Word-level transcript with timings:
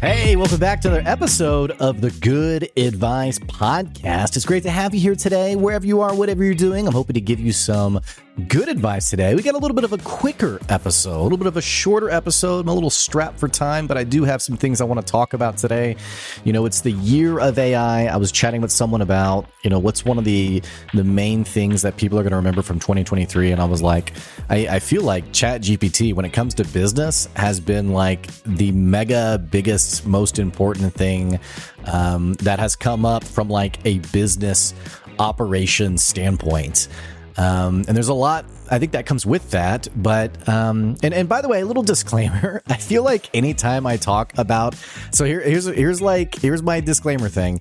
Hey, 0.00 0.34
welcome 0.34 0.58
back 0.58 0.80
to 0.80 0.88
another 0.88 1.06
episode 1.06 1.72
of 1.72 2.00
the 2.00 2.10
Good 2.10 2.70
Advice 2.74 3.38
Podcast. 3.38 4.34
It's 4.34 4.46
great 4.46 4.62
to 4.62 4.70
have 4.70 4.94
you 4.94 5.00
here 5.00 5.14
today, 5.14 5.56
wherever 5.56 5.84
you 5.84 6.00
are, 6.00 6.14
whatever 6.14 6.42
you're 6.42 6.54
doing. 6.54 6.86
I'm 6.86 6.94
hoping 6.94 7.12
to 7.12 7.20
give 7.20 7.38
you 7.38 7.52
some 7.52 8.00
good 8.40 8.68
advice 8.68 9.10
today. 9.10 9.34
We 9.34 9.42
got 9.42 9.54
a 9.54 9.58
little 9.58 9.74
bit 9.74 9.84
of 9.84 9.92
a 9.92 9.98
quicker 9.98 10.60
episode, 10.68 11.20
a 11.20 11.22
little 11.22 11.38
bit 11.38 11.46
of 11.46 11.56
a 11.56 11.62
shorter 11.62 12.10
episode. 12.10 12.60
I'm 12.60 12.68
a 12.68 12.74
little 12.74 12.90
strapped 12.90 13.38
for 13.38 13.48
time, 13.48 13.86
but 13.86 13.96
I 13.96 14.04
do 14.04 14.24
have 14.24 14.42
some 14.42 14.56
things 14.56 14.80
I 14.80 14.84
want 14.84 15.04
to 15.04 15.10
talk 15.10 15.34
about 15.34 15.56
today. 15.56 15.96
You 16.44 16.52
know, 16.52 16.66
it's 16.66 16.80
the 16.80 16.92
year 16.92 17.38
of 17.38 17.58
AI. 17.58 18.06
I 18.06 18.16
was 18.16 18.32
chatting 18.32 18.60
with 18.60 18.72
someone 18.72 19.02
about, 19.02 19.46
you 19.62 19.70
know, 19.70 19.78
what's 19.78 20.04
one 20.04 20.18
of 20.18 20.24
the 20.24 20.62
the 20.94 21.04
main 21.04 21.44
things 21.44 21.82
that 21.82 21.96
people 21.96 22.18
are 22.18 22.22
going 22.22 22.32
to 22.32 22.36
remember 22.36 22.62
from 22.62 22.78
2023, 22.78 23.52
and 23.52 23.60
I 23.60 23.64
was 23.64 23.82
like, 23.82 24.12
I, 24.48 24.66
I 24.68 24.78
feel 24.78 25.02
like 25.02 25.32
Chat 25.32 25.62
GPT, 25.62 26.14
when 26.14 26.24
it 26.24 26.32
comes 26.32 26.54
to 26.54 26.64
business, 26.64 27.28
has 27.36 27.60
been 27.60 27.92
like 27.92 28.26
the 28.44 28.72
mega 28.72 29.38
biggest, 29.50 30.06
most 30.06 30.38
important 30.38 30.94
thing 30.94 31.38
um, 31.86 32.34
that 32.34 32.58
has 32.58 32.76
come 32.76 33.04
up 33.04 33.24
from 33.24 33.48
like 33.48 33.84
a 33.84 33.98
business 34.12 34.74
operation 35.18 35.98
standpoint. 35.98 36.88
Um, 37.36 37.84
and 37.86 37.96
there's 37.96 38.08
a 38.08 38.14
lot 38.14 38.44
I 38.70 38.78
think 38.78 38.92
that 38.92 39.06
comes 39.06 39.26
with 39.26 39.50
that. 39.50 39.88
But 39.96 40.48
um, 40.48 40.96
and 41.02 41.12
and 41.12 41.28
by 41.28 41.40
the 41.40 41.48
way, 41.48 41.60
a 41.60 41.66
little 41.66 41.82
disclaimer. 41.82 42.62
I 42.68 42.76
feel 42.76 43.02
like 43.02 43.28
anytime 43.34 43.86
I 43.86 43.96
talk 43.96 44.36
about 44.38 44.74
so 45.10 45.24
here 45.24 45.40
here's 45.40 45.66
here's 45.66 46.00
like 46.00 46.36
here's 46.36 46.62
my 46.62 46.80
disclaimer 46.80 47.28
thing. 47.28 47.60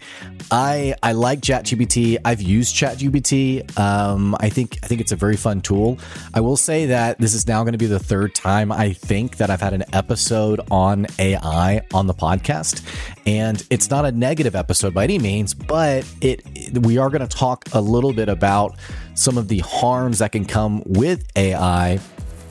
I 0.52 0.96
I 1.02 1.14
like 1.14 1.42
ChatGPT. 1.42 2.18
I've 2.24 2.42
used 2.42 2.76
ChatGPT. 2.76 3.78
Um, 3.80 4.36
I 4.40 4.50
think 4.50 4.78
I 4.84 4.88
think 4.88 5.02
it's 5.02 5.12
a 5.12 5.16
very 5.16 5.38
fun 5.38 5.62
tool. 5.62 5.98
I 6.34 6.42
will 6.42 6.58
say 6.58 6.86
that 6.88 7.18
this 7.20 7.34
is 7.34 7.48
now 7.48 7.64
going 7.64 7.74
to 7.74 7.78
be 7.78 7.88
the 7.88 8.00
third 8.00 8.36
time 8.36 8.72
I 8.72 8.94
think 8.94 9.38
that 9.38 9.50
I've 9.50 9.62
had 9.62 9.74
an 9.74 9.84
episode 9.94 10.62
on 10.72 11.08
AI 11.18 11.82
on 11.94 12.08
the 12.08 12.14
podcast, 12.14 12.84
and 13.26 13.66
it's 13.70 13.90
not 13.90 14.06
a 14.06 14.12
negative 14.12 14.56
episode 14.56 14.94
by 14.94 15.04
any 15.04 15.20
means, 15.20 15.54
but 15.54 16.06
it 16.22 16.44
we 16.82 16.98
are 16.98 17.10
going 17.10 17.28
to 17.28 17.38
talk 17.38 17.66
a 17.74 17.82
little 17.82 18.14
bit 18.14 18.30
about 18.30 18.78
some 19.16 19.38
of 19.38 19.50
the 19.50 19.60
harms 19.60 20.20
that 20.20 20.32
can 20.32 20.46
come 20.46 20.82
with 21.00 21.26
AI 21.38 21.98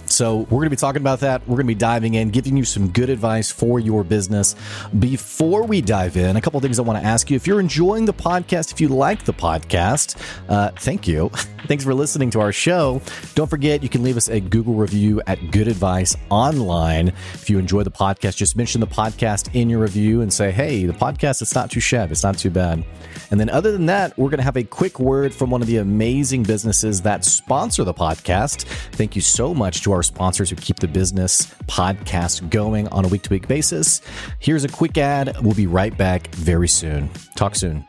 so, 0.08 0.38
we're 0.38 0.58
going 0.58 0.66
to 0.66 0.70
be 0.70 0.76
talking 0.76 1.02
about 1.02 1.20
that. 1.20 1.42
We're 1.42 1.56
going 1.56 1.66
to 1.66 1.74
be 1.74 1.74
diving 1.74 2.14
in, 2.14 2.30
giving 2.30 2.56
you 2.56 2.64
some 2.64 2.88
good 2.88 3.10
advice 3.10 3.50
for 3.50 3.78
your 3.80 4.04
business. 4.04 4.56
Before 4.98 5.64
we 5.64 5.80
dive 5.80 6.16
in, 6.16 6.36
a 6.36 6.40
couple 6.40 6.60
things 6.60 6.78
I 6.78 6.82
want 6.82 7.00
to 7.00 7.04
ask 7.04 7.30
you. 7.30 7.36
If 7.36 7.46
you're 7.46 7.60
enjoying 7.60 8.04
the 8.04 8.14
podcast, 8.14 8.72
if 8.72 8.80
you 8.80 8.88
like 8.88 9.24
the 9.24 9.32
podcast, 9.32 10.20
uh, 10.48 10.70
thank 10.78 11.06
you. 11.06 11.28
Thanks 11.66 11.84
for 11.84 11.92
listening 11.92 12.30
to 12.30 12.40
our 12.40 12.52
show. 12.52 13.02
Don't 13.34 13.50
forget, 13.50 13.82
you 13.82 13.88
can 13.88 14.02
leave 14.02 14.16
us 14.16 14.28
a 14.28 14.40
Google 14.40 14.74
review 14.74 15.20
at 15.26 15.50
Good 15.50 15.68
Advice 15.68 16.16
Online. 16.30 17.08
If 17.08 17.50
you 17.50 17.58
enjoy 17.58 17.82
the 17.82 17.90
podcast, 17.90 18.36
just 18.36 18.56
mention 18.56 18.80
the 18.80 18.86
podcast 18.86 19.54
in 19.54 19.68
your 19.68 19.80
review 19.80 20.22
and 20.22 20.32
say, 20.32 20.50
hey, 20.50 20.86
the 20.86 20.92
podcast, 20.92 21.42
it's 21.42 21.54
not 21.54 21.70
too 21.70 21.80
shabby, 21.80 22.12
it's 22.12 22.22
not 22.22 22.38
too 22.38 22.50
bad. 22.50 22.84
And 23.30 23.38
then, 23.38 23.50
other 23.50 23.72
than 23.72 23.86
that, 23.86 24.16
we're 24.16 24.30
going 24.30 24.38
to 24.38 24.44
have 24.44 24.56
a 24.56 24.64
quick 24.64 24.98
word 24.98 25.34
from 25.34 25.50
one 25.50 25.60
of 25.60 25.66
the 25.66 25.76
amazing 25.78 26.44
businesses 26.44 27.02
that 27.02 27.24
sponsor 27.24 27.84
the 27.84 27.92
podcast. 27.92 28.62
Thank 28.92 29.14
you 29.16 29.22
so 29.22 29.52
much 29.52 29.82
to 29.82 29.92
our 29.92 29.97
our 29.98 30.02
sponsors 30.04 30.48
who 30.48 30.56
keep 30.56 30.78
the 30.78 30.88
business 30.88 31.46
podcast 31.66 32.48
going 32.50 32.86
on 32.88 33.04
a 33.04 33.08
week 33.08 33.22
to 33.22 33.30
week 33.30 33.48
basis. 33.48 34.00
Here's 34.38 34.62
a 34.62 34.68
quick 34.68 34.96
ad. 34.96 35.36
We'll 35.42 35.54
be 35.54 35.66
right 35.66 35.96
back 35.96 36.28
very 36.28 36.68
soon. 36.68 37.10
Talk 37.34 37.56
soon. 37.56 37.84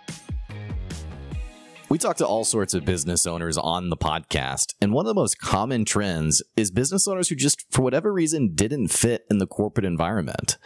We 1.89 1.97
talk 1.97 2.17
to 2.17 2.27
all 2.27 2.45
sorts 2.45 2.75
of 2.75 2.85
business 2.85 3.25
owners 3.25 3.57
on 3.57 3.89
the 3.89 3.97
podcast, 3.97 4.75
and 4.79 4.93
one 4.93 5.07
of 5.07 5.09
the 5.09 5.19
most 5.19 5.39
common 5.39 5.85
trends 5.85 6.39
is 6.55 6.69
business 6.69 7.07
owners 7.07 7.29
who 7.29 7.35
just, 7.35 7.65
for 7.71 7.81
whatever 7.81 8.13
reason, 8.13 8.53
didn't 8.53 8.89
fit 8.89 9.25
in 9.31 9.39
the 9.39 9.47
corporate 9.47 9.87
environment. 9.87 10.59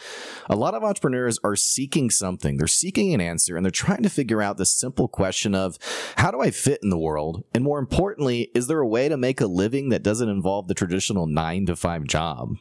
A 0.50 0.58
lot 0.58 0.74
of 0.74 0.84
entrepreneurs 0.84 1.40
are 1.42 1.56
seeking 1.56 2.10
something, 2.10 2.58
they're 2.58 2.68
seeking 2.68 3.14
an 3.14 3.22
answer, 3.22 3.56
and 3.56 3.66
they're 3.66 3.72
trying 3.72 4.04
to 4.04 4.10
figure 4.10 4.42
out 4.42 4.58
the 4.58 4.66
simple 4.66 5.08
question 5.08 5.56
of 5.56 5.78
how 6.18 6.30
do 6.30 6.42
I 6.42 6.52
fit 6.52 6.82
in 6.84 6.90
the 6.90 7.00
world? 7.00 7.46
And 7.54 7.64
more 7.64 7.80
importantly, 7.80 8.52
is 8.54 8.68
there 8.68 8.82
a 8.82 8.88
way 8.88 9.08
to 9.08 9.16
make 9.16 9.40
a 9.40 9.48
living 9.48 9.90
that 9.90 10.04
doesn't 10.04 10.28
involve 10.28 10.68
the 10.68 10.74
traditional 10.74 11.26
nine 11.26 11.66
to 11.68 11.78
five 11.78 12.04
job? 12.04 12.58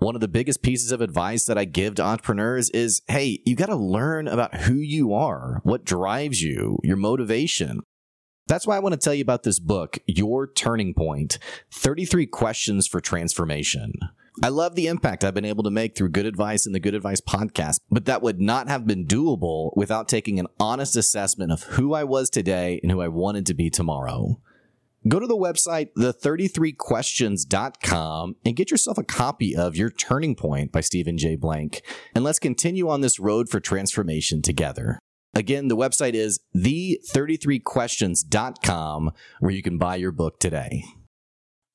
One 0.00 0.14
of 0.14 0.22
the 0.22 0.28
biggest 0.28 0.62
pieces 0.62 0.92
of 0.92 1.02
advice 1.02 1.44
that 1.44 1.58
I 1.58 1.66
give 1.66 1.96
to 1.96 2.02
entrepreneurs 2.02 2.70
is 2.70 3.02
hey, 3.08 3.40
you 3.44 3.54
got 3.54 3.66
to 3.66 3.76
learn 3.76 4.28
about 4.28 4.54
who 4.62 4.76
you 4.76 5.12
are, 5.12 5.60
what 5.62 5.84
drives 5.84 6.40
you, 6.40 6.78
your 6.82 6.96
motivation. 6.96 7.82
That's 8.50 8.66
why 8.66 8.74
I 8.74 8.80
want 8.80 8.94
to 8.94 8.98
tell 8.98 9.14
you 9.14 9.22
about 9.22 9.44
this 9.44 9.60
book, 9.60 10.00
Your 10.08 10.48
Turning 10.48 10.92
Point 10.92 11.38
33 11.70 12.26
Questions 12.26 12.88
for 12.88 13.00
Transformation. 13.00 13.92
I 14.42 14.48
love 14.48 14.74
the 14.74 14.88
impact 14.88 15.22
I've 15.22 15.34
been 15.34 15.44
able 15.44 15.62
to 15.62 15.70
make 15.70 15.94
through 15.94 16.08
good 16.08 16.26
advice 16.26 16.66
and 16.66 16.74
the 16.74 16.80
Good 16.80 16.96
Advice 16.96 17.20
podcast, 17.20 17.78
but 17.92 18.06
that 18.06 18.22
would 18.22 18.40
not 18.40 18.66
have 18.66 18.88
been 18.88 19.06
doable 19.06 19.70
without 19.76 20.08
taking 20.08 20.40
an 20.40 20.48
honest 20.58 20.96
assessment 20.96 21.52
of 21.52 21.62
who 21.62 21.94
I 21.94 22.02
was 22.02 22.28
today 22.28 22.80
and 22.82 22.90
who 22.90 23.00
I 23.00 23.06
wanted 23.06 23.46
to 23.46 23.54
be 23.54 23.70
tomorrow. 23.70 24.40
Go 25.06 25.20
to 25.20 25.28
the 25.28 25.36
website, 25.36 25.90
the33questions.com, 25.96 28.34
and 28.44 28.56
get 28.56 28.72
yourself 28.72 28.98
a 28.98 29.04
copy 29.04 29.54
of 29.54 29.76
Your 29.76 29.90
Turning 29.90 30.34
Point 30.34 30.72
by 30.72 30.80
Stephen 30.80 31.18
J. 31.18 31.36
Blank. 31.36 31.82
And 32.16 32.24
let's 32.24 32.40
continue 32.40 32.88
on 32.88 33.00
this 33.00 33.20
road 33.20 33.48
for 33.48 33.60
transformation 33.60 34.42
together. 34.42 34.98
Again, 35.34 35.68
the 35.68 35.76
website 35.76 36.14
is 36.14 36.40
the33questions.com, 36.54 39.12
where 39.38 39.52
you 39.52 39.62
can 39.62 39.78
buy 39.78 39.96
your 39.96 40.12
book 40.12 40.38
today. 40.40 40.84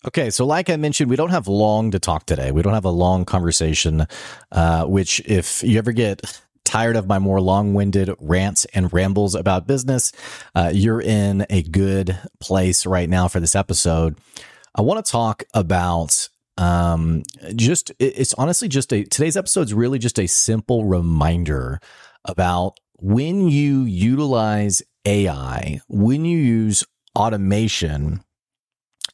Okay, 0.06 0.30
so 0.30 0.46
like 0.46 0.70
I 0.70 0.76
mentioned, 0.76 1.10
we 1.10 1.16
don't 1.16 1.32
have 1.32 1.48
long 1.48 1.90
to 1.92 2.00
talk 2.00 2.28
today. 2.28 2.52
We 2.52 2.62
don't 2.62 2.74
have 2.74 2.86
a 2.86 2.92
long 2.92 3.26
conversation, 3.26 4.06
uh, 4.52 4.86
which 4.86 5.20
if 5.26 5.64
you 5.64 5.80
ever 5.80 5.94
get 5.94 6.42
tired 6.64 6.96
of 6.96 7.08
my 7.08 7.18
more 7.18 7.42
long-winded 7.42 8.12
rants 8.20 8.66
and 8.74 8.94
rambles 8.94 9.34
about 9.34 9.66
business, 9.66 10.12
uh, 10.54 10.70
you're 10.74 11.02
in 11.02 11.48
a 11.50 11.64
good 11.64 12.20
place 12.40 12.86
right 12.86 13.10
now 13.10 13.28
for 13.28 13.40
this 13.40 13.56
episode. 13.56 14.20
I 14.76 14.82
want 14.82 15.04
to 15.04 15.12
talk 15.12 15.44
about 15.54 16.30
um, 16.58 17.24
just 17.56 17.92
it's 18.00 18.34
honestly 18.36 18.68
just 18.68 18.94
a 18.94 19.04
today's 19.04 19.38
episode 19.38 19.62
is 19.62 19.74
really 19.74 20.00
just 20.00 20.20
a 20.20 20.28
simple 20.28 20.86
reminder 20.86 21.80
about 22.26 22.80
when 22.98 23.48
you 23.48 23.84
utilize 23.84 24.82
AI, 25.06 25.82
when 25.88 26.26
you 26.26 26.38
use 26.38 26.84
automation, 27.16 28.24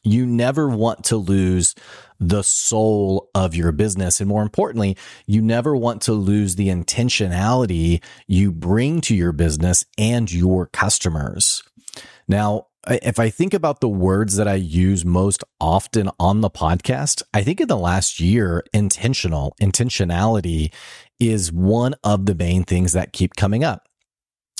you 0.04 0.26
never 0.26 0.68
want 0.68 1.04
to 1.04 1.16
lose 1.16 1.74
the 2.18 2.42
soul 2.42 3.30
of 3.34 3.54
your 3.54 3.72
business. 3.72 4.20
And 4.20 4.28
more 4.28 4.42
importantly, 4.42 4.96
you 5.26 5.42
never 5.42 5.76
want 5.76 6.02
to 6.02 6.12
lose 6.12 6.56
the 6.56 6.68
intentionality 6.68 8.02
you 8.26 8.52
bring 8.52 9.00
to 9.02 9.14
your 9.14 9.32
business 9.32 9.84
and 9.98 10.32
your 10.32 10.66
customers. 10.66 11.62
Now, 12.26 12.66
if 12.88 13.20
I 13.20 13.30
think 13.30 13.54
about 13.54 13.80
the 13.80 13.88
words 13.88 14.36
that 14.36 14.48
I 14.48 14.54
use 14.54 15.04
most 15.04 15.44
often 15.60 16.10
on 16.18 16.40
the 16.40 16.50
podcast, 16.50 17.22
I 17.32 17.42
think 17.42 17.60
in 17.60 17.68
the 17.68 17.76
last 17.76 18.18
year, 18.18 18.64
intentional, 18.72 19.54
intentionality 19.60 20.72
is 21.30 21.52
one 21.52 21.94
of 22.02 22.26
the 22.26 22.34
main 22.34 22.64
things 22.64 22.92
that 22.92 23.12
keep 23.12 23.36
coming 23.36 23.64
up. 23.64 23.88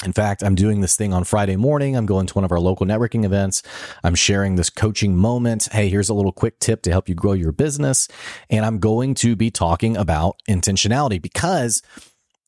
In 0.04 0.12
fact, 0.12 0.42
I'm 0.42 0.54
doing 0.54 0.80
this 0.80 0.96
thing 0.96 1.12
on 1.12 1.24
Friday 1.24 1.56
morning. 1.56 1.96
I'm 1.96 2.06
going 2.06 2.26
to 2.26 2.34
one 2.34 2.44
of 2.44 2.50
our 2.50 2.58
local 2.58 2.86
networking 2.86 3.24
events. 3.24 3.62
I'm 4.02 4.14
sharing 4.14 4.56
this 4.56 4.70
coaching 4.70 5.16
moment. 5.16 5.68
Hey, 5.70 5.88
here's 5.88 6.08
a 6.08 6.14
little 6.14 6.32
quick 6.32 6.58
tip 6.58 6.82
to 6.82 6.90
help 6.90 7.08
you 7.08 7.14
grow 7.14 7.32
your 7.32 7.52
business. 7.52 8.08
And 8.50 8.64
I'm 8.64 8.78
going 8.78 9.14
to 9.16 9.36
be 9.36 9.50
talking 9.50 9.96
about 9.96 10.40
intentionality 10.48 11.22
because 11.22 11.82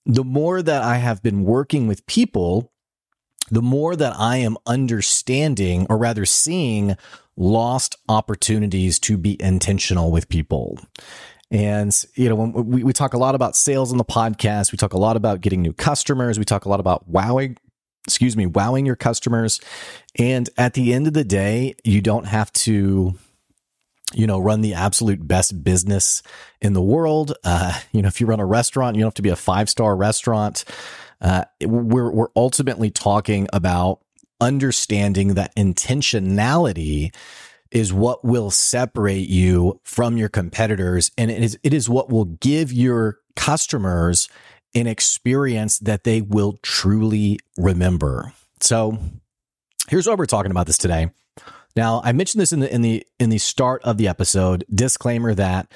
the 0.05 0.25
more 0.25 0.63
that 0.63 0.83
I 0.83 0.97
have 0.97 1.23
been 1.23 1.45
working 1.45 1.87
with 1.87 2.07
people, 2.07 2.73
the 3.51 3.63
more 3.63 3.95
that 3.95 4.15
I 4.19 4.39
am 4.39 4.57
understanding 4.67 5.87
or 5.89 5.97
rather 5.99 6.27
seeing 6.27 6.97
lost 7.37 7.97
opportunities 8.09 8.99
to 9.01 9.17
be 9.17 9.41
intentional 9.41 10.11
with 10.11 10.29
people. 10.29 10.79
And, 11.55 12.05
you 12.17 12.29
know, 12.29 12.35
we, 12.35 12.83
we 12.83 12.93
talk 12.93 13.15
a 13.15 13.19
lot 13.19 13.37
about 13.37 13.55
sales 13.55 13.93
on 13.93 13.99
the 13.99 14.05
podcast, 14.05 14.73
we 14.73 14.77
talk 14.77 14.93
a 14.93 14.99
lot 14.99 15.17
about 15.17 15.41
getting 15.41 15.63
new 15.63 15.73
customers, 15.73 16.37
we 16.37 16.45
talk 16.45 16.65
a 16.65 16.69
lot 16.69 16.81
about 16.81 17.09
wowing, 17.09 17.57
excuse 18.09 18.37
me, 18.37 18.45
wowing 18.45 18.85
your 18.85 18.97
customers. 18.97 19.61
And 20.19 20.51
at 20.59 20.75
the 20.75 20.93
end 20.93 21.07
of 21.07 21.13
the 21.13 21.23
day, 21.23 21.77
you 21.85 22.01
don't 22.01 22.27
have 22.27 22.53
to, 22.55 23.15
you 24.13 24.27
know, 24.27 24.41
run 24.41 24.63
the 24.63 24.75
absolute 24.75 25.29
best 25.29 25.63
business 25.63 26.25
in 26.61 26.73
the 26.73 26.83
world. 26.83 27.35
Uh, 27.45 27.81
you 27.93 28.03
know, 28.03 28.09
if 28.09 28.21
you 28.21 28.27
run 28.27 28.41
a 28.41 28.47
restaurant, 28.47 28.97
you 28.97 29.03
don't 29.03 29.11
have 29.11 29.15
to 29.15 29.23
be 29.23 29.29
a 29.29 29.37
five 29.37 29.71
star 29.71 29.95
restaurant. 29.95 30.65
Uh, 31.21 31.45
we're, 31.63 32.11
we're 32.11 32.31
ultimately 32.35 32.91
talking 32.91 33.47
about 33.53 34.01
understanding 34.41 35.35
that 35.35 35.55
intentionality 35.55 37.15
is 37.75 37.93
what 37.93 38.25
will 38.25 38.51
separate 38.51 39.29
you 39.29 39.81
from 39.85 40.17
your 40.17 40.31
competitors. 40.31 41.11
And 41.19 41.31
it 41.31 41.43
is, 41.43 41.59
it 41.63 41.75
is 41.75 41.89
what 41.89 42.09
will 42.09 42.25
give 42.25 42.73
your 42.73 43.19
customers 43.37 44.29
an 44.75 44.87
experience 44.87 45.79
that 45.81 46.05
they 46.05 46.23
will 46.23 46.59
truly 46.63 47.39
remember. 47.59 48.33
So 48.61 48.99
here's 49.89 50.07
what 50.07 50.19
we're 50.19 50.27
talking 50.27 50.53
about 50.53 50.67
this 50.67 50.79
today. 50.79 51.11
Now, 51.77 52.01
I 52.05 52.13
mentioned 52.13 52.41
this 52.41 52.53
in 52.53 52.61
the 52.61 52.73
in 52.73 52.83
the 52.83 53.05
in 53.19 53.31
the 53.31 53.39
start 53.39 53.83
of 53.83 53.99
the 53.99 54.07
episode. 54.07 54.65
Disclaimer 54.73 55.35
that 55.35 55.73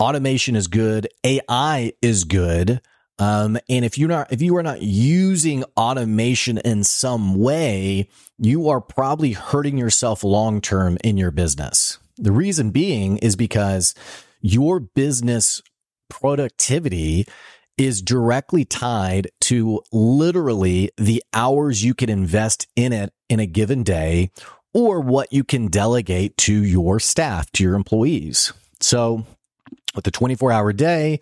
automation 0.00 0.56
is 0.56 0.66
good, 0.66 1.06
AI 1.22 1.92
is 2.00 2.24
good, 2.24 2.80
Um, 3.18 3.58
and 3.68 3.84
if 3.84 3.96
you're 3.96 4.08
not, 4.08 4.32
if 4.32 4.42
you 4.42 4.56
are 4.56 4.62
not 4.62 4.82
using 4.82 5.64
automation 5.76 6.58
in 6.58 6.84
some 6.84 7.36
way, 7.36 8.08
you 8.38 8.68
are 8.68 8.80
probably 8.80 9.32
hurting 9.32 9.78
yourself 9.78 10.24
long 10.24 10.60
term 10.60 10.98
in 11.04 11.16
your 11.16 11.30
business. 11.30 11.98
The 12.16 12.32
reason 12.32 12.70
being 12.70 13.18
is 13.18 13.36
because 13.36 13.94
your 14.40 14.80
business 14.80 15.62
productivity 16.08 17.26
is 17.76 18.02
directly 18.02 18.64
tied 18.64 19.28
to 19.40 19.80
literally 19.92 20.90
the 20.96 21.22
hours 21.32 21.82
you 21.82 21.94
can 21.94 22.08
invest 22.08 22.68
in 22.76 22.92
it 22.92 23.12
in 23.28 23.40
a 23.40 23.46
given 23.46 23.82
day 23.82 24.30
or 24.72 25.00
what 25.00 25.32
you 25.32 25.44
can 25.44 25.68
delegate 25.68 26.36
to 26.36 26.52
your 26.52 27.00
staff, 27.00 27.50
to 27.52 27.62
your 27.62 27.74
employees. 27.74 28.52
So 28.80 29.24
with 29.94 30.06
a 30.06 30.10
24 30.10 30.52
hour 30.52 30.72
day, 30.72 31.20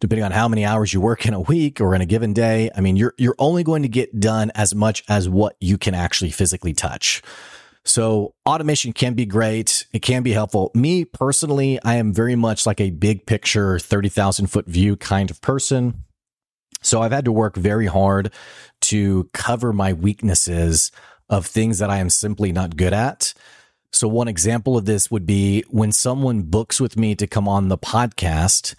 depending 0.00 0.24
on 0.24 0.32
how 0.32 0.48
many 0.48 0.64
hours 0.64 0.92
you 0.92 1.00
work 1.00 1.26
in 1.26 1.34
a 1.34 1.40
week 1.40 1.80
or 1.80 1.94
in 1.94 2.00
a 2.00 2.06
given 2.06 2.32
day, 2.32 2.70
I 2.74 2.80
mean, 2.80 2.96
you're, 2.96 3.14
you're 3.18 3.36
only 3.38 3.62
going 3.62 3.82
to 3.82 3.88
get 3.88 4.20
done 4.20 4.50
as 4.54 4.74
much 4.74 5.04
as 5.08 5.28
what 5.28 5.56
you 5.60 5.78
can 5.78 5.94
actually 5.94 6.30
physically 6.30 6.72
touch. 6.72 7.22
So 7.84 8.34
automation 8.46 8.92
can 8.92 9.14
be 9.14 9.26
great. 9.26 9.86
It 9.92 10.00
can 10.00 10.22
be 10.22 10.32
helpful. 10.32 10.70
Me 10.74 11.04
personally, 11.04 11.78
I 11.84 11.96
am 11.96 12.14
very 12.14 12.34
much 12.34 12.64
like 12.66 12.80
a 12.80 12.90
big 12.90 13.26
picture, 13.26 13.78
30,000 13.78 14.46
foot 14.46 14.66
view 14.66 14.96
kind 14.96 15.30
of 15.30 15.40
person. 15.42 16.04
So 16.80 17.02
I've 17.02 17.12
had 17.12 17.26
to 17.26 17.32
work 17.32 17.56
very 17.56 17.86
hard 17.86 18.32
to 18.82 19.28
cover 19.32 19.72
my 19.72 19.92
weaknesses 19.92 20.92
of 21.28 21.46
things 21.46 21.78
that 21.78 21.90
I 21.90 21.98
am 21.98 22.10
simply 22.10 22.52
not 22.52 22.76
good 22.76 22.92
at. 22.92 23.34
So 23.94 24.08
one 24.08 24.28
example 24.28 24.76
of 24.76 24.84
this 24.84 25.10
would 25.10 25.26
be 25.26 25.64
when 25.68 25.92
someone 25.92 26.42
books 26.42 26.80
with 26.80 26.96
me 26.96 27.14
to 27.16 27.26
come 27.26 27.48
on 27.48 27.68
the 27.68 27.78
podcast. 27.78 28.74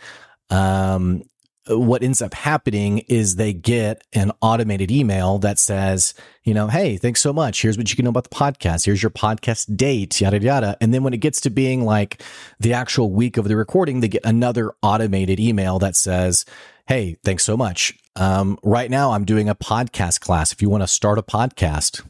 Um, 0.49 1.23
what 1.67 2.03
ends 2.03 2.21
up 2.21 2.33
happening 2.33 2.99
is 3.09 3.35
they 3.35 3.51
get 3.53 4.03
an 4.13 4.31
automated 4.41 4.91
email 4.91 5.39
that 5.39 5.57
says, 5.57 6.13
you 6.43 6.53
know, 6.53 6.67
hey, 6.67 6.97
thanks 6.97 7.21
so 7.21 7.33
much. 7.33 7.61
Here's 7.61 7.77
what 7.77 7.89
you 7.89 7.95
can 7.95 8.05
know 8.05 8.11
about 8.11 8.29
the 8.29 8.35
podcast. 8.35 8.85
Here's 8.85 9.01
your 9.01 9.09
podcast 9.09 9.75
date, 9.75 10.21
yada, 10.21 10.39
yada. 10.39 10.77
And 10.79 10.93
then 10.93 11.01
when 11.01 11.13
it 11.13 11.21
gets 11.21 11.41
to 11.41 11.49
being 11.49 11.83
like 11.83 12.21
the 12.59 12.73
actual 12.73 13.11
week 13.11 13.37
of 13.37 13.47
the 13.47 13.55
recording, 13.55 13.99
they 13.99 14.07
get 14.07 14.25
another 14.25 14.73
automated 14.83 15.39
email 15.39 15.79
that 15.79 15.95
says, 15.95 16.45
hey, 16.87 17.17
thanks 17.23 17.43
so 17.43 17.57
much. 17.57 17.97
Um, 18.15 18.59
right 18.63 18.91
now, 18.91 19.11
I'm 19.11 19.25
doing 19.25 19.49
a 19.49 19.55
podcast 19.55 20.19
class. 20.19 20.51
If 20.51 20.61
you 20.61 20.69
want 20.69 20.83
to 20.83 20.87
start 20.87 21.17
a 21.17 21.23
podcast, 21.23 22.03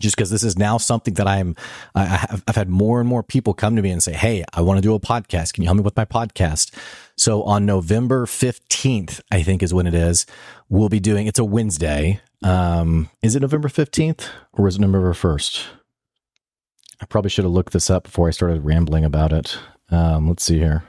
just 0.00 0.16
because 0.16 0.30
this 0.30 0.42
is 0.42 0.56
now 0.56 0.78
something 0.78 1.14
that 1.14 1.26
I'm, 1.26 1.56
I 1.94 2.04
have, 2.04 2.44
I've 2.46 2.56
had 2.56 2.68
more 2.68 3.00
and 3.00 3.08
more 3.08 3.22
people 3.22 3.54
come 3.54 3.76
to 3.76 3.82
me 3.82 3.90
and 3.90 4.02
say, 4.02 4.12
Hey, 4.12 4.44
I 4.52 4.62
want 4.62 4.78
to 4.78 4.82
do 4.82 4.94
a 4.94 5.00
podcast. 5.00 5.52
Can 5.52 5.62
you 5.62 5.68
help 5.68 5.78
me 5.78 5.82
with 5.82 5.96
my 5.96 6.04
podcast? 6.04 6.72
So 7.16 7.42
on 7.42 7.66
November 7.66 8.26
15th, 8.26 9.20
I 9.30 9.42
think 9.42 9.62
is 9.62 9.74
when 9.74 9.86
it 9.86 9.94
is, 9.94 10.26
we'll 10.68 10.88
be 10.88 11.00
doing, 11.00 11.26
it's 11.26 11.38
a 11.38 11.44
Wednesday. 11.44 12.20
Um, 12.42 13.10
is 13.22 13.34
it 13.34 13.40
November 13.40 13.68
15th 13.68 14.28
or 14.52 14.68
is 14.68 14.76
it 14.76 14.80
November 14.80 15.12
1st? 15.12 15.66
I 17.00 17.06
probably 17.06 17.30
should 17.30 17.44
have 17.44 17.52
looked 17.52 17.72
this 17.72 17.90
up 17.90 18.04
before 18.04 18.28
I 18.28 18.32
started 18.32 18.64
rambling 18.64 19.04
about 19.04 19.32
it. 19.32 19.58
Um, 19.90 20.28
let's 20.28 20.44
see 20.44 20.58
here. 20.58 20.84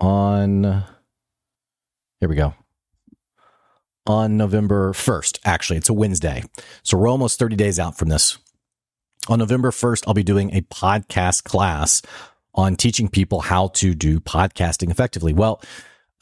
On, 0.00 0.84
here 2.20 2.28
we 2.28 2.34
go 2.34 2.54
on 4.06 4.36
November 4.36 4.92
1st. 4.92 5.38
Actually, 5.44 5.78
it's 5.78 5.88
a 5.88 5.94
Wednesday. 5.94 6.42
So 6.82 6.96
we're 6.96 7.08
almost 7.08 7.38
30 7.38 7.56
days 7.56 7.78
out 7.78 7.96
from 7.96 8.08
this. 8.08 8.38
On 9.28 9.38
November 9.38 9.70
1st, 9.70 10.04
I'll 10.06 10.14
be 10.14 10.22
doing 10.22 10.54
a 10.54 10.62
podcast 10.62 11.44
class 11.44 12.02
on 12.54 12.76
teaching 12.76 13.08
people 13.08 13.40
how 13.40 13.68
to 13.68 13.94
do 13.94 14.20
podcasting 14.20 14.90
effectively. 14.90 15.32
Well, 15.32 15.62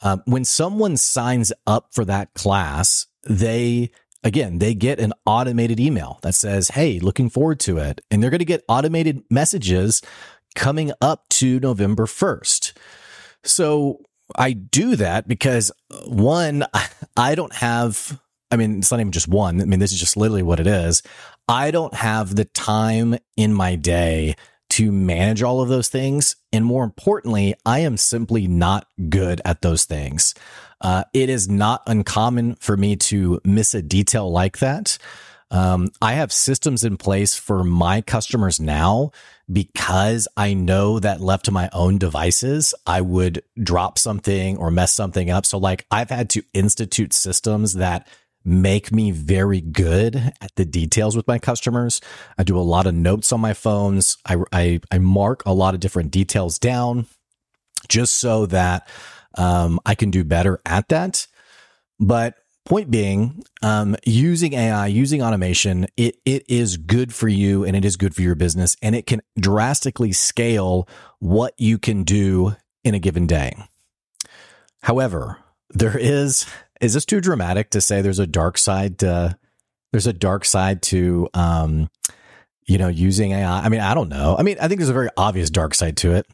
um, 0.01 0.23
when 0.25 0.45
someone 0.45 0.97
signs 0.97 1.51
up 1.67 1.87
for 1.91 2.05
that 2.05 2.33
class, 2.33 3.07
they 3.23 3.91
again, 4.23 4.59
they 4.59 4.73
get 4.73 4.99
an 4.99 5.13
automated 5.25 5.79
email 5.79 6.19
that 6.21 6.35
says, 6.35 6.69
Hey, 6.69 6.99
looking 6.99 7.29
forward 7.29 7.59
to 7.61 7.77
it. 7.77 8.01
And 8.09 8.21
they're 8.21 8.29
going 8.29 8.39
to 8.39 8.45
get 8.45 8.63
automated 8.67 9.23
messages 9.29 10.01
coming 10.55 10.91
up 11.01 11.27
to 11.29 11.59
November 11.59 12.05
1st. 12.05 12.73
So 13.43 14.01
I 14.35 14.53
do 14.53 14.95
that 14.97 15.27
because 15.27 15.71
one, 16.05 16.65
I 17.17 17.35
don't 17.35 17.53
have, 17.53 18.19
I 18.49 18.55
mean, 18.55 18.79
it's 18.79 18.91
not 18.91 18.99
even 18.99 19.11
just 19.11 19.27
one. 19.27 19.61
I 19.61 19.65
mean, 19.65 19.79
this 19.79 19.91
is 19.91 19.99
just 19.99 20.17
literally 20.17 20.43
what 20.43 20.59
it 20.59 20.67
is. 20.67 21.03
I 21.47 21.71
don't 21.71 21.93
have 21.93 22.35
the 22.35 22.45
time 22.45 23.17
in 23.35 23.53
my 23.53 23.75
day 23.75 24.35
to 24.71 24.91
manage 24.91 25.43
all 25.43 25.61
of 25.61 25.67
those 25.67 25.89
things. 25.89 26.37
And 26.53 26.63
more 26.63 26.85
importantly, 26.85 27.55
I 27.65 27.79
am 27.79 27.97
simply 27.97 28.47
not 28.47 28.87
good 29.09 29.41
at 29.43 29.61
those 29.61 29.83
things. 29.83 30.33
Uh, 30.79 31.03
it 31.13 31.29
is 31.29 31.49
not 31.49 31.83
uncommon 31.87 32.55
for 32.55 32.77
me 32.77 32.95
to 32.95 33.41
miss 33.43 33.75
a 33.75 33.81
detail 33.81 34.31
like 34.31 34.59
that. 34.59 34.97
Um, 35.51 35.89
I 36.01 36.13
have 36.13 36.31
systems 36.31 36.85
in 36.85 36.95
place 36.95 37.35
for 37.35 37.63
my 37.63 37.99
customers 38.01 38.59
now 38.59 39.11
because 39.51 40.27
I 40.37 40.53
know 40.53 40.99
that 40.99 41.19
left 41.19 41.45
to 41.45 41.51
my 41.51 41.69
own 41.73 41.97
devices, 41.97 42.73
I 42.87 43.01
would 43.01 43.43
drop 43.61 43.99
something 43.99 44.57
or 44.57 44.71
mess 44.71 44.93
something 44.93 45.29
up. 45.29 45.45
So 45.45 45.57
like 45.57 45.85
I've 45.91 46.09
had 46.09 46.29
to 46.31 46.43
institute 46.53 47.11
systems 47.11 47.73
that 47.73 48.07
make 48.43 48.91
me 48.91 49.11
very 49.11 49.61
good 49.61 50.15
at 50.15 50.55
the 50.55 50.65
details 50.65 51.15
with 51.15 51.27
my 51.27 51.37
customers. 51.37 52.01
I 52.37 52.43
do 52.43 52.57
a 52.57 52.61
lot 52.61 52.87
of 52.87 52.95
notes 52.95 53.31
on 53.31 53.41
my 53.41 53.53
phones. 53.53 54.17
I, 54.25 54.37
I, 54.51 54.79
I 54.89 54.97
mark 54.99 55.43
a 55.45 55.53
lot 55.53 55.73
of 55.73 55.79
different 55.79 56.11
details 56.11 56.57
down 56.57 57.07
just 57.89 58.15
so 58.15 58.45
that 58.47 58.87
um, 59.37 59.79
I 59.85 59.95
can 59.95 60.11
do 60.11 60.23
better 60.23 60.61
at 60.65 60.87
that. 60.89 61.27
But 61.99 62.35
Point 62.65 62.91
being, 62.91 63.43
um, 63.63 63.95
using 64.05 64.53
AI, 64.53 64.87
using 64.87 65.21
automation, 65.21 65.87
it, 65.97 66.17
it 66.25 66.45
is 66.47 66.77
good 66.77 67.13
for 67.13 67.27
you 67.27 67.63
and 67.63 67.75
it 67.75 67.83
is 67.83 67.97
good 67.97 68.13
for 68.13 68.21
your 68.21 68.35
business 68.35 68.75
and 68.81 68.95
it 68.95 69.07
can 69.07 69.21
drastically 69.39 70.11
scale 70.11 70.87
what 71.19 71.53
you 71.57 71.79
can 71.79 72.03
do 72.03 72.55
in 72.83 72.93
a 72.93 72.99
given 72.99 73.25
day. 73.25 73.55
However, 74.83 75.37
there 75.71 75.97
is, 75.97 76.45
is 76.79 76.93
this 76.93 77.05
too 77.05 77.19
dramatic 77.19 77.71
to 77.71 77.81
say 77.81 78.01
there's 78.01 78.19
a 78.19 78.27
dark 78.27 78.57
side 78.57 78.99
to, 78.99 79.37
there's 79.91 80.07
a 80.07 80.13
dark 80.13 80.45
side 80.45 80.81
to, 80.83 81.29
um, 81.33 81.89
you 82.67 82.77
know, 82.77 82.87
using 82.87 83.31
AI? 83.31 83.65
I 83.65 83.69
mean, 83.69 83.81
I 83.81 83.93
don't 83.93 84.09
know. 84.09 84.35
I 84.37 84.43
mean, 84.43 84.57
I 84.61 84.67
think 84.67 84.79
there's 84.79 84.89
a 84.89 84.93
very 84.93 85.09
obvious 85.17 85.49
dark 85.49 85.73
side 85.73 85.97
to 85.97 86.13
it. 86.13 86.27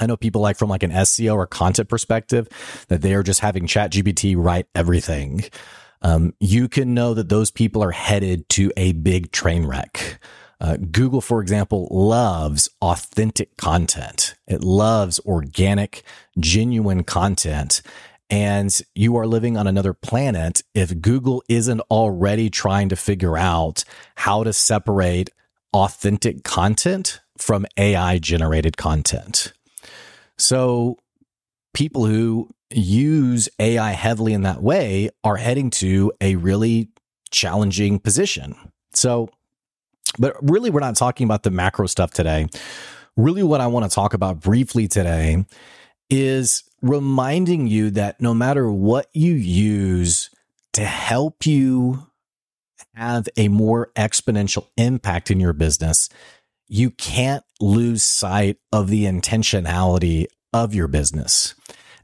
I 0.00 0.06
know 0.06 0.16
people 0.16 0.40
like 0.40 0.56
from 0.56 0.68
like 0.68 0.82
an 0.82 0.90
SEO 0.90 1.36
or 1.36 1.46
content 1.46 1.88
perspective 1.88 2.48
that 2.88 3.02
they 3.02 3.14
are 3.14 3.22
just 3.22 3.40
having 3.40 3.66
chat 3.66 3.92
GPT 3.92 4.34
write 4.36 4.66
everything. 4.74 5.44
Um, 6.02 6.34
you 6.40 6.68
can 6.68 6.94
know 6.94 7.14
that 7.14 7.28
those 7.28 7.50
people 7.50 7.82
are 7.82 7.92
headed 7.92 8.48
to 8.50 8.72
a 8.76 8.92
big 8.92 9.32
train 9.32 9.66
wreck. 9.66 10.20
Uh, 10.60 10.76
Google, 10.76 11.20
for 11.20 11.40
example, 11.40 11.88
loves 11.90 12.68
authentic 12.80 13.56
content. 13.56 14.34
It 14.46 14.62
loves 14.62 15.20
organic, 15.20 16.02
genuine 16.38 17.04
content. 17.04 17.82
And 18.30 18.80
you 18.94 19.16
are 19.16 19.26
living 19.26 19.56
on 19.56 19.66
another 19.66 19.92
planet 19.92 20.62
if 20.74 21.00
Google 21.00 21.42
isn't 21.48 21.80
already 21.90 22.50
trying 22.50 22.88
to 22.88 22.96
figure 22.96 23.36
out 23.36 23.84
how 24.16 24.44
to 24.44 24.52
separate 24.52 25.30
authentic 25.72 26.44
content 26.44 27.20
from 27.36 27.66
AI 27.76 28.18
generated 28.18 28.76
content. 28.76 29.52
So 30.38 30.98
people 31.72 32.06
who 32.06 32.48
use 32.70 33.48
AI 33.58 33.92
heavily 33.92 34.32
in 34.32 34.42
that 34.42 34.62
way 34.62 35.10
are 35.22 35.36
heading 35.36 35.70
to 35.70 36.12
a 36.20 36.36
really 36.36 36.88
challenging 37.30 37.98
position. 37.98 38.56
So, 38.92 39.28
but 40.18 40.36
really, 40.42 40.70
we're 40.70 40.80
not 40.80 40.96
talking 40.96 41.24
about 41.24 41.42
the 41.42 41.50
macro 41.50 41.86
stuff 41.86 42.12
today. 42.12 42.46
Really, 43.16 43.42
what 43.42 43.60
I 43.60 43.66
want 43.66 43.88
to 43.90 43.94
talk 43.94 44.14
about 44.14 44.40
briefly 44.40 44.88
today 44.88 45.44
is 46.10 46.64
reminding 46.82 47.66
you 47.66 47.90
that 47.90 48.20
no 48.20 48.34
matter 48.34 48.70
what 48.70 49.08
you 49.12 49.34
use 49.34 50.30
to 50.74 50.84
help 50.84 51.46
you 51.46 52.06
have 52.94 53.28
a 53.36 53.48
more 53.48 53.90
exponential 53.96 54.66
impact 54.76 55.30
in 55.30 55.40
your 55.40 55.52
business, 55.52 56.08
you 56.68 56.90
can't 56.90 57.44
lose 57.64 58.02
sight 58.02 58.58
of 58.72 58.88
the 58.88 59.04
intentionality 59.04 60.26
of 60.52 60.74
your 60.74 60.88
business. 60.88 61.54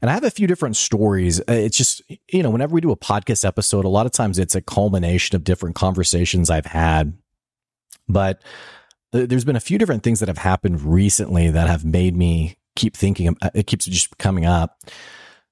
And 0.01 0.09
I 0.09 0.13
have 0.13 0.23
a 0.23 0.31
few 0.31 0.47
different 0.47 0.75
stories. 0.75 1.39
Uh, 1.41 1.53
it's 1.53 1.77
just, 1.77 2.01
you 2.31 2.41
know, 2.41 2.49
whenever 2.49 2.73
we 2.73 2.81
do 2.81 2.91
a 2.91 2.97
podcast 2.97 3.45
episode, 3.45 3.85
a 3.85 3.89
lot 3.89 4.07
of 4.07 4.11
times 4.11 4.39
it's 4.39 4.55
a 4.55 4.61
culmination 4.61 5.35
of 5.35 5.43
different 5.43 5.75
conversations 5.75 6.49
I've 6.49 6.65
had. 6.65 7.13
But 8.09 8.41
there's 9.11 9.45
been 9.45 9.55
a 9.55 9.61
few 9.61 9.77
different 9.77 10.03
things 10.03 10.19
that 10.19 10.27
have 10.27 10.39
happened 10.39 10.81
recently 10.81 11.51
that 11.51 11.67
have 11.67 11.85
made 11.85 12.15
me 12.15 12.57
keep 12.75 12.97
thinking. 12.97 13.37
Uh, 13.41 13.51
it 13.53 13.67
keeps 13.67 13.85
just 13.85 14.17
coming 14.17 14.45
up. 14.45 14.79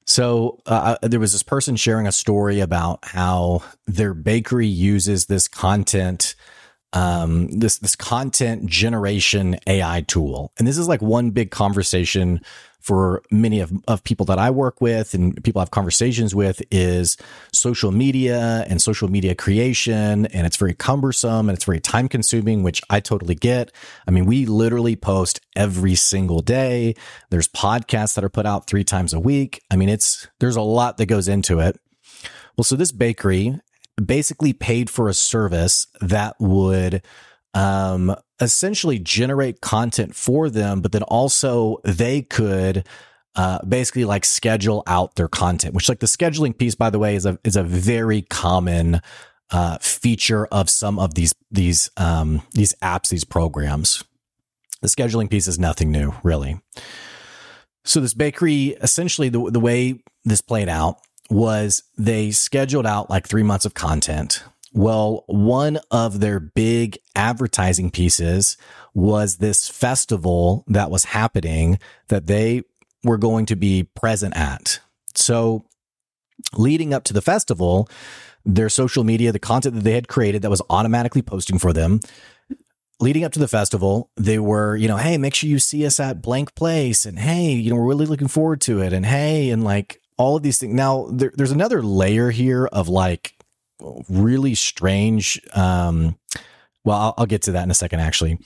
So 0.07 0.59
uh, 0.65 0.97
there 1.03 1.19
was 1.19 1.33
this 1.33 1.43
person 1.43 1.75
sharing 1.75 2.07
a 2.07 2.11
story 2.11 2.61
about 2.61 2.99
how 3.03 3.61
their 3.85 4.15
bakery 4.15 4.65
uses 4.65 5.27
this 5.27 5.47
content 5.47 6.33
um, 6.93 7.47
this 7.47 7.77
this 7.77 7.95
content 7.95 8.65
generation 8.65 9.57
AI 9.67 10.01
tool. 10.07 10.51
And 10.57 10.67
this 10.67 10.77
is 10.77 10.87
like 10.87 11.01
one 11.01 11.31
big 11.31 11.51
conversation 11.51 12.41
for 12.79 13.21
many 13.29 13.59
of, 13.59 13.71
of 13.87 14.03
people 14.03 14.25
that 14.25 14.39
I 14.39 14.49
work 14.49 14.79
with 14.79 15.13
and 15.13 15.43
people 15.43 15.59
I 15.59 15.63
have 15.63 15.71
conversations 15.71 16.33
with 16.33 16.61
is 16.71 17.17
social 17.51 17.91
media 17.91 18.65
and 18.69 18.81
social 18.81 19.09
media 19.09 19.35
creation. 19.35 20.25
And 20.27 20.47
it's 20.47 20.55
very 20.55 20.73
cumbersome 20.73 21.49
and 21.49 21.55
it's 21.55 21.65
very 21.65 21.81
time 21.81 22.07
consuming, 22.07 22.63
which 22.63 22.81
I 22.89 23.01
totally 23.01 23.35
get. 23.35 23.71
I 24.07 24.11
mean, 24.11 24.25
we 24.25 24.45
literally 24.45 24.95
post 24.95 25.41
every 25.55 25.95
single 25.95 26.41
day. 26.41 26.95
There's 27.29 27.49
podcasts 27.49 28.15
that 28.15 28.23
are 28.23 28.29
put 28.29 28.45
out 28.45 28.67
three 28.67 28.85
times 28.85 29.13
a 29.13 29.19
week. 29.19 29.61
I 29.69 29.75
mean, 29.75 29.89
it's, 29.89 30.27
there's 30.39 30.55
a 30.55 30.61
lot 30.61 30.97
that 30.97 31.07
goes 31.07 31.27
into 31.27 31.59
it. 31.59 31.79
Well, 32.57 32.63
so 32.63 32.75
this 32.75 32.91
bakery 32.91 33.59
basically 34.05 34.53
paid 34.53 34.89
for 34.89 35.09
a 35.09 35.13
service 35.13 35.87
that 36.01 36.35
would 36.39 37.01
um, 37.53 38.15
essentially 38.39 38.99
generate 38.99 39.61
content 39.61 40.15
for 40.15 40.49
them, 40.49 40.81
but 40.81 40.91
then 40.91 41.03
also 41.03 41.77
they 41.83 42.21
could 42.21 42.85
uh, 43.35 43.59
basically 43.65 44.05
like 44.05 44.25
schedule 44.25 44.83
out 44.87 45.15
their 45.15 45.27
content, 45.27 45.73
which 45.73 45.89
like 45.89 45.99
the 45.99 46.07
scheduling 46.07 46.57
piece, 46.57 46.75
by 46.75 46.89
the 46.89 46.99
way, 46.99 47.15
is 47.15 47.25
a 47.25 47.39
is 47.43 47.55
a 47.55 47.63
very 47.63 48.23
common 48.23 49.01
uh, 49.51 49.77
feature 49.79 50.45
of 50.47 50.69
some 50.69 50.99
of 50.99 51.15
these 51.15 51.33
these 51.51 51.89
um, 51.97 52.41
these 52.53 52.73
apps, 52.81 53.09
these 53.09 53.23
programs. 53.23 54.03
The 54.81 54.87
scheduling 54.87 55.29
piece 55.29 55.47
is 55.47 55.59
nothing 55.59 55.91
new, 55.91 56.13
really. 56.23 56.59
So 57.83 57.99
this 57.99 58.13
bakery, 58.13 58.77
essentially, 58.81 59.29
the 59.29 59.49
the 59.51 59.59
way 59.59 60.01
this 60.25 60.41
played 60.41 60.69
out 60.69 60.99
was 61.29 61.83
they 61.97 62.31
scheduled 62.31 62.85
out 62.85 63.09
like 63.09 63.27
three 63.27 63.43
months 63.43 63.65
of 63.65 63.73
content 63.73 64.43
well, 64.73 65.23
one 65.27 65.79
of 65.89 66.19
their 66.19 66.39
big 66.39 66.99
advertising 67.15 67.89
pieces 67.89 68.57
was 68.93 69.37
this 69.37 69.67
festival 69.67 70.63
that 70.67 70.91
was 70.91 71.05
happening 71.05 71.79
that 72.07 72.27
they 72.27 72.63
were 73.03 73.17
going 73.17 73.45
to 73.47 73.55
be 73.55 73.83
present 73.83 74.35
at. 74.35 74.79
So, 75.15 75.65
leading 76.55 76.93
up 76.93 77.03
to 77.05 77.13
the 77.13 77.21
festival, 77.21 77.89
their 78.45 78.69
social 78.69 79.03
media, 79.03 79.31
the 79.31 79.39
content 79.39 79.75
that 79.75 79.83
they 79.83 79.93
had 79.93 80.07
created 80.07 80.41
that 80.43 80.49
was 80.49 80.61
automatically 80.69 81.21
posting 81.21 81.59
for 81.59 81.73
them, 81.73 81.99
leading 82.99 83.23
up 83.23 83.31
to 83.33 83.39
the 83.39 83.47
festival, 83.47 84.11
they 84.15 84.39
were, 84.39 84.75
you 84.75 84.87
know, 84.87 84.97
hey, 84.97 85.17
make 85.17 85.33
sure 85.33 85.49
you 85.49 85.59
see 85.59 85.85
us 85.85 85.99
at 85.99 86.21
blank 86.21 86.53
place. 86.55 87.05
And 87.05 87.17
hey, 87.17 87.53
you 87.53 87.69
know, 87.69 87.75
we're 87.75 87.87
really 87.87 88.05
looking 88.05 88.27
forward 88.27 88.61
to 88.61 88.81
it. 88.81 88.93
And 88.93 89.05
hey, 89.05 89.49
and 89.49 89.63
like 89.63 90.01
all 90.19 90.35
of 90.35 90.43
these 90.43 90.59
things. 90.59 90.73
Now, 90.73 91.07
there, 91.09 91.31
there's 91.33 91.51
another 91.51 91.81
layer 91.81 92.29
here 92.29 92.67
of 92.67 92.89
like, 92.89 93.33
really 94.09 94.53
strange. 94.53 95.41
Um, 95.53 96.19
well, 96.83 96.97
I'll, 96.97 97.13
I'll 97.19 97.25
get 97.25 97.41
to 97.43 97.53
that 97.53 97.63
in 97.63 97.71
a 97.71 97.75
second, 97.75 98.01
actually. 98.01 98.37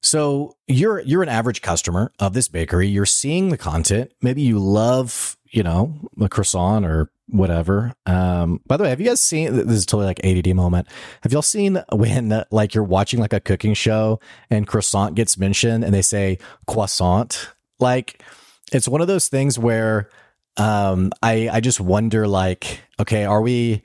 So 0.00 0.56
you're 0.68 1.00
you're 1.00 1.24
an 1.24 1.28
average 1.28 1.60
customer 1.60 2.12
of 2.20 2.32
this 2.32 2.46
bakery. 2.46 2.86
You're 2.86 3.06
seeing 3.06 3.48
the 3.48 3.56
content. 3.56 4.12
Maybe 4.22 4.42
you 4.42 4.60
love, 4.60 5.36
you 5.50 5.64
know, 5.64 5.94
a 6.20 6.28
croissant 6.28 6.86
or 6.86 7.10
whatever. 7.26 7.94
Um, 8.06 8.60
by 8.66 8.76
the 8.76 8.84
way, 8.84 8.90
have 8.90 9.00
you 9.00 9.06
guys 9.06 9.20
seen 9.20 9.56
this 9.56 9.66
is 9.66 9.86
totally 9.86 10.06
like 10.06 10.24
ADD 10.24 10.54
moment. 10.54 10.86
Have 11.22 11.32
y'all 11.32 11.42
seen 11.42 11.82
when 11.90 12.44
like 12.52 12.74
you're 12.74 12.84
watching 12.84 13.18
like 13.18 13.32
a 13.32 13.40
cooking 13.40 13.74
show 13.74 14.20
and 14.50 14.68
croissant 14.68 15.16
gets 15.16 15.36
mentioned 15.36 15.82
and 15.82 15.92
they 15.92 16.02
say 16.02 16.38
croissant? 16.68 17.50
Like 17.80 18.22
it's 18.72 18.86
one 18.86 19.00
of 19.00 19.08
those 19.08 19.28
things 19.28 19.58
where 19.58 20.08
um 20.58 21.12
I 21.22 21.48
I 21.50 21.60
just 21.60 21.80
wonder 21.80 22.26
like, 22.28 22.82
okay, 23.00 23.24
are 23.24 23.42
we 23.42 23.82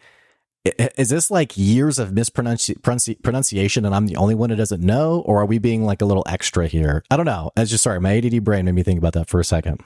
is 0.66 1.10
this 1.10 1.30
like 1.30 1.58
years 1.58 2.00
of 2.00 2.14
mispronunciation 2.14 3.86
and 3.86 3.94
I'm 3.94 4.08
the 4.08 4.16
only 4.16 4.34
one 4.34 4.50
who 4.50 4.56
doesn't 4.56 4.82
know? 4.82 5.22
Or 5.26 5.42
are 5.42 5.46
we 5.46 5.58
being 5.60 5.84
like 5.84 6.02
a 6.02 6.06
little 6.06 6.24
extra 6.28 6.68
here? 6.68 7.04
I 7.12 7.18
don't 7.18 7.26
know. 7.26 7.52
It's 7.58 7.70
just 7.70 7.84
sorry. 7.84 8.00
My 8.00 8.18
ADD 8.18 8.44
brain 8.44 8.66
made 8.66 8.76
me 8.76 8.84
think 8.84 8.98
about 8.98 9.14
that 9.14 9.28
for 9.28 9.40
a 9.42 9.46
second. 9.46 9.82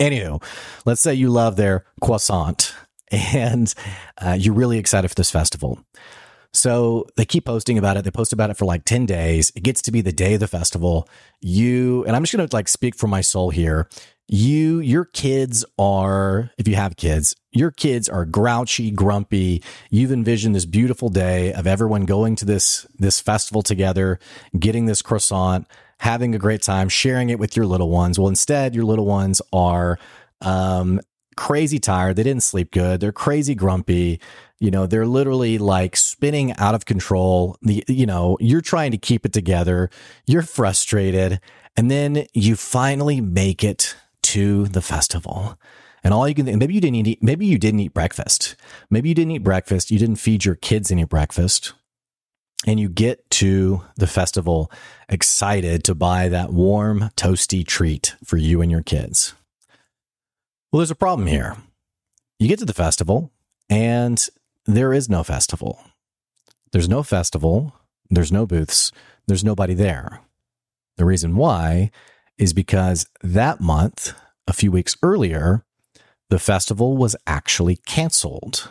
Anywho, 0.00 0.42
let's 0.86 1.02
say 1.02 1.12
you 1.12 1.28
love 1.28 1.56
their 1.56 1.84
croissant 2.00 2.74
and 3.10 3.74
uh, 4.18 4.36
you're 4.38 4.54
really 4.54 4.78
excited 4.78 5.08
for 5.08 5.14
this 5.14 5.30
festival. 5.30 5.78
So 6.54 7.06
they 7.16 7.24
keep 7.24 7.44
posting 7.44 7.78
about 7.78 7.96
it. 7.96 8.04
They 8.04 8.10
post 8.10 8.32
about 8.32 8.50
it 8.50 8.56
for 8.56 8.64
like 8.64 8.84
10 8.84 9.06
days. 9.06 9.52
It 9.54 9.62
gets 9.62 9.82
to 9.82 9.92
be 9.92 10.00
the 10.00 10.12
day 10.12 10.34
of 10.34 10.40
the 10.40 10.48
festival. 10.48 11.08
You, 11.40 12.04
and 12.04 12.16
I'm 12.16 12.22
just 12.22 12.34
going 12.34 12.46
to 12.46 12.56
like 12.56 12.68
speak 12.68 12.94
for 12.94 13.06
my 13.06 13.20
soul 13.20 13.50
here 13.50 13.88
you 14.32 14.80
your 14.80 15.04
kids 15.04 15.62
are 15.78 16.50
if 16.56 16.66
you 16.66 16.74
have 16.74 16.96
kids 16.96 17.36
your 17.52 17.70
kids 17.70 18.08
are 18.08 18.24
grouchy 18.24 18.90
grumpy. 18.90 19.62
You've 19.90 20.10
envisioned 20.10 20.54
this 20.54 20.64
beautiful 20.64 21.10
day 21.10 21.52
of 21.52 21.66
everyone 21.66 22.06
going 22.06 22.34
to 22.36 22.46
this 22.46 22.86
this 22.98 23.20
festival 23.20 23.62
together 23.62 24.18
getting 24.58 24.86
this 24.86 25.02
croissant 25.02 25.66
having 26.00 26.34
a 26.34 26.38
great 26.38 26.62
time 26.62 26.88
sharing 26.88 27.28
it 27.30 27.38
with 27.38 27.56
your 27.56 27.66
little 27.66 27.90
ones. 27.90 28.18
Well 28.18 28.28
instead 28.28 28.74
your 28.74 28.84
little 28.84 29.04
ones 29.04 29.42
are 29.52 29.98
um, 30.40 31.00
crazy 31.36 31.78
tired. 31.78 32.16
They 32.16 32.22
didn't 32.22 32.42
sleep 32.42 32.72
good. 32.72 33.00
They're 33.00 33.12
crazy 33.12 33.54
grumpy. 33.54 34.18
You 34.58 34.70
know 34.70 34.86
they're 34.86 35.06
literally 35.06 35.58
like 35.58 35.94
spinning 35.94 36.56
out 36.56 36.74
of 36.74 36.86
control. 36.86 37.58
The 37.60 37.84
you 37.86 38.06
know 38.06 38.38
you're 38.40 38.62
trying 38.62 38.92
to 38.92 38.98
keep 38.98 39.26
it 39.26 39.34
together. 39.34 39.90
You're 40.26 40.42
frustrated. 40.42 41.40
And 41.76 41.90
then 41.90 42.26
you 42.34 42.56
finally 42.56 43.20
make 43.22 43.64
it 43.64 43.96
to 44.22 44.66
the 44.68 44.82
festival. 44.82 45.58
And 46.04 46.12
all 46.12 46.28
you 46.28 46.34
can 46.34 46.46
think, 46.46 46.58
maybe 46.58 46.74
you 46.74 46.80
didn't 46.80 47.06
eat, 47.06 47.22
maybe 47.22 47.46
you 47.46 47.58
didn't 47.58 47.80
eat 47.80 47.94
breakfast. 47.94 48.56
Maybe 48.90 49.08
you 49.08 49.14
didn't 49.14 49.32
eat 49.32 49.44
breakfast. 49.44 49.90
You 49.90 49.98
didn't 49.98 50.16
feed 50.16 50.44
your 50.44 50.56
kids 50.56 50.90
any 50.90 51.04
breakfast. 51.04 51.72
And 52.66 52.78
you 52.78 52.88
get 52.88 53.28
to 53.32 53.82
the 53.96 54.06
festival 54.06 54.70
excited 55.08 55.84
to 55.84 55.94
buy 55.94 56.28
that 56.28 56.52
warm, 56.52 57.10
toasty 57.16 57.66
treat 57.66 58.14
for 58.24 58.36
you 58.36 58.62
and 58.62 58.70
your 58.70 58.82
kids. 58.82 59.34
Well, 60.70 60.78
there's 60.78 60.90
a 60.90 60.96
problem 60.96 61.28
here. 61.28 61.56
You 62.38 62.48
get 62.48 62.58
to 62.60 62.64
the 62.64 62.72
festival 62.72 63.30
and 63.68 64.26
there 64.64 64.92
is 64.92 65.08
no 65.08 65.22
festival. 65.22 65.82
There's 66.72 66.88
no 66.88 67.02
festival. 67.02 67.74
There's 68.10 68.32
no 68.32 68.46
booths. 68.46 68.92
There's 69.26 69.44
nobody 69.44 69.74
there. 69.74 70.20
The 70.96 71.04
reason 71.04 71.36
why 71.36 71.90
is 72.38 72.52
because 72.52 73.06
that 73.22 73.60
month, 73.60 74.14
a 74.46 74.52
few 74.52 74.72
weeks 74.72 74.96
earlier, 75.02 75.64
the 76.30 76.38
festival 76.38 76.96
was 76.96 77.16
actually 77.26 77.76
canceled. 77.76 78.70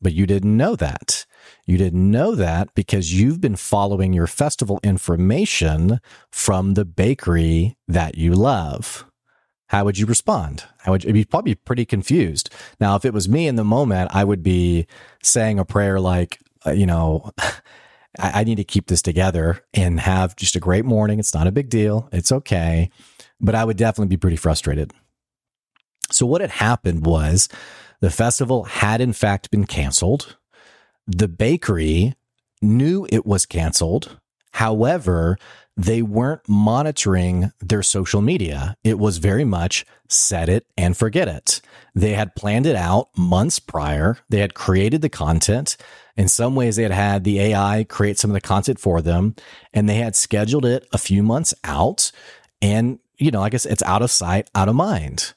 But 0.00 0.14
you 0.14 0.26
didn't 0.26 0.56
know 0.56 0.76
that. 0.76 1.26
You 1.66 1.76
didn't 1.76 2.10
know 2.10 2.34
that 2.34 2.74
because 2.74 3.18
you've 3.18 3.40
been 3.40 3.56
following 3.56 4.12
your 4.12 4.26
festival 4.26 4.80
information 4.82 6.00
from 6.30 6.74
the 6.74 6.84
bakery 6.84 7.76
that 7.86 8.16
you 8.16 8.32
love. 8.32 9.04
How 9.68 9.84
would 9.84 9.98
you 9.98 10.06
respond? 10.06 10.64
How 10.78 10.92
would 10.92 11.04
you 11.04 11.12
be 11.12 11.24
probably 11.24 11.54
pretty 11.54 11.84
confused? 11.84 12.50
Now, 12.80 12.96
if 12.96 13.04
it 13.04 13.14
was 13.14 13.28
me 13.28 13.46
in 13.46 13.54
the 13.54 13.64
moment, 13.64 14.10
I 14.12 14.24
would 14.24 14.42
be 14.42 14.86
saying 15.22 15.58
a 15.58 15.64
prayer 15.64 16.00
like, 16.00 16.40
uh, 16.66 16.72
you 16.72 16.86
know, 16.86 17.30
I, 18.18 18.40
I 18.40 18.44
need 18.44 18.56
to 18.56 18.64
keep 18.64 18.86
this 18.86 19.02
together 19.02 19.62
and 19.74 20.00
have 20.00 20.36
just 20.36 20.56
a 20.56 20.60
great 20.60 20.84
morning. 20.84 21.18
It's 21.18 21.34
not 21.34 21.46
a 21.46 21.52
big 21.52 21.68
deal. 21.68 22.08
It's 22.12 22.32
okay. 22.32 22.90
But 23.40 23.54
I 23.54 23.64
would 23.64 23.76
definitely 23.76 24.08
be 24.08 24.20
pretty 24.20 24.36
frustrated. 24.36 24.92
So 26.10 26.26
what 26.26 26.40
had 26.40 26.50
happened 26.50 27.06
was 27.06 27.48
the 28.00 28.10
festival 28.10 28.64
had 28.64 29.00
in 29.00 29.12
fact 29.12 29.50
been 29.50 29.66
canceled. 29.66 30.36
The 31.06 31.28
bakery 31.28 32.14
knew 32.60 33.06
it 33.10 33.24
was 33.24 33.46
canceled. 33.46 34.18
However, 34.52 35.38
they 35.80 36.02
weren't 36.02 36.46
monitoring 36.46 37.52
their 37.60 37.82
social 37.82 38.20
media. 38.20 38.76
It 38.84 38.98
was 38.98 39.16
very 39.16 39.46
much 39.46 39.86
set 40.08 40.50
it 40.50 40.66
and 40.76 40.94
forget 40.94 41.26
it. 41.26 41.62
They 41.94 42.12
had 42.12 42.34
planned 42.34 42.66
it 42.66 42.76
out 42.76 43.08
months 43.16 43.58
prior. 43.58 44.18
They 44.28 44.40
had 44.40 44.52
created 44.52 45.00
the 45.00 45.08
content. 45.08 45.78
In 46.18 46.28
some 46.28 46.54
ways, 46.54 46.76
they 46.76 46.82
had 46.82 46.92
had 46.92 47.24
the 47.24 47.40
AI 47.40 47.86
create 47.88 48.18
some 48.18 48.30
of 48.30 48.34
the 48.34 48.42
content 48.42 48.78
for 48.78 49.00
them 49.00 49.34
and 49.72 49.88
they 49.88 49.94
had 49.94 50.14
scheduled 50.14 50.66
it 50.66 50.86
a 50.92 50.98
few 50.98 51.22
months 51.22 51.54
out. 51.64 52.12
And, 52.60 52.98
you 53.16 53.30
know, 53.30 53.42
I 53.42 53.48
guess 53.48 53.64
it's 53.64 53.82
out 53.84 54.02
of 54.02 54.10
sight, 54.10 54.50
out 54.54 54.68
of 54.68 54.74
mind. 54.74 55.32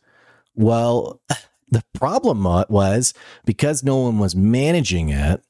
Well, 0.56 1.22
the 1.72 1.86
problem 1.94 2.44
was 2.44 3.14
because 3.46 3.82
no 3.82 3.98
one 3.98 4.20
was 4.20 4.36
managing 4.36 5.08
it, 5.10 5.42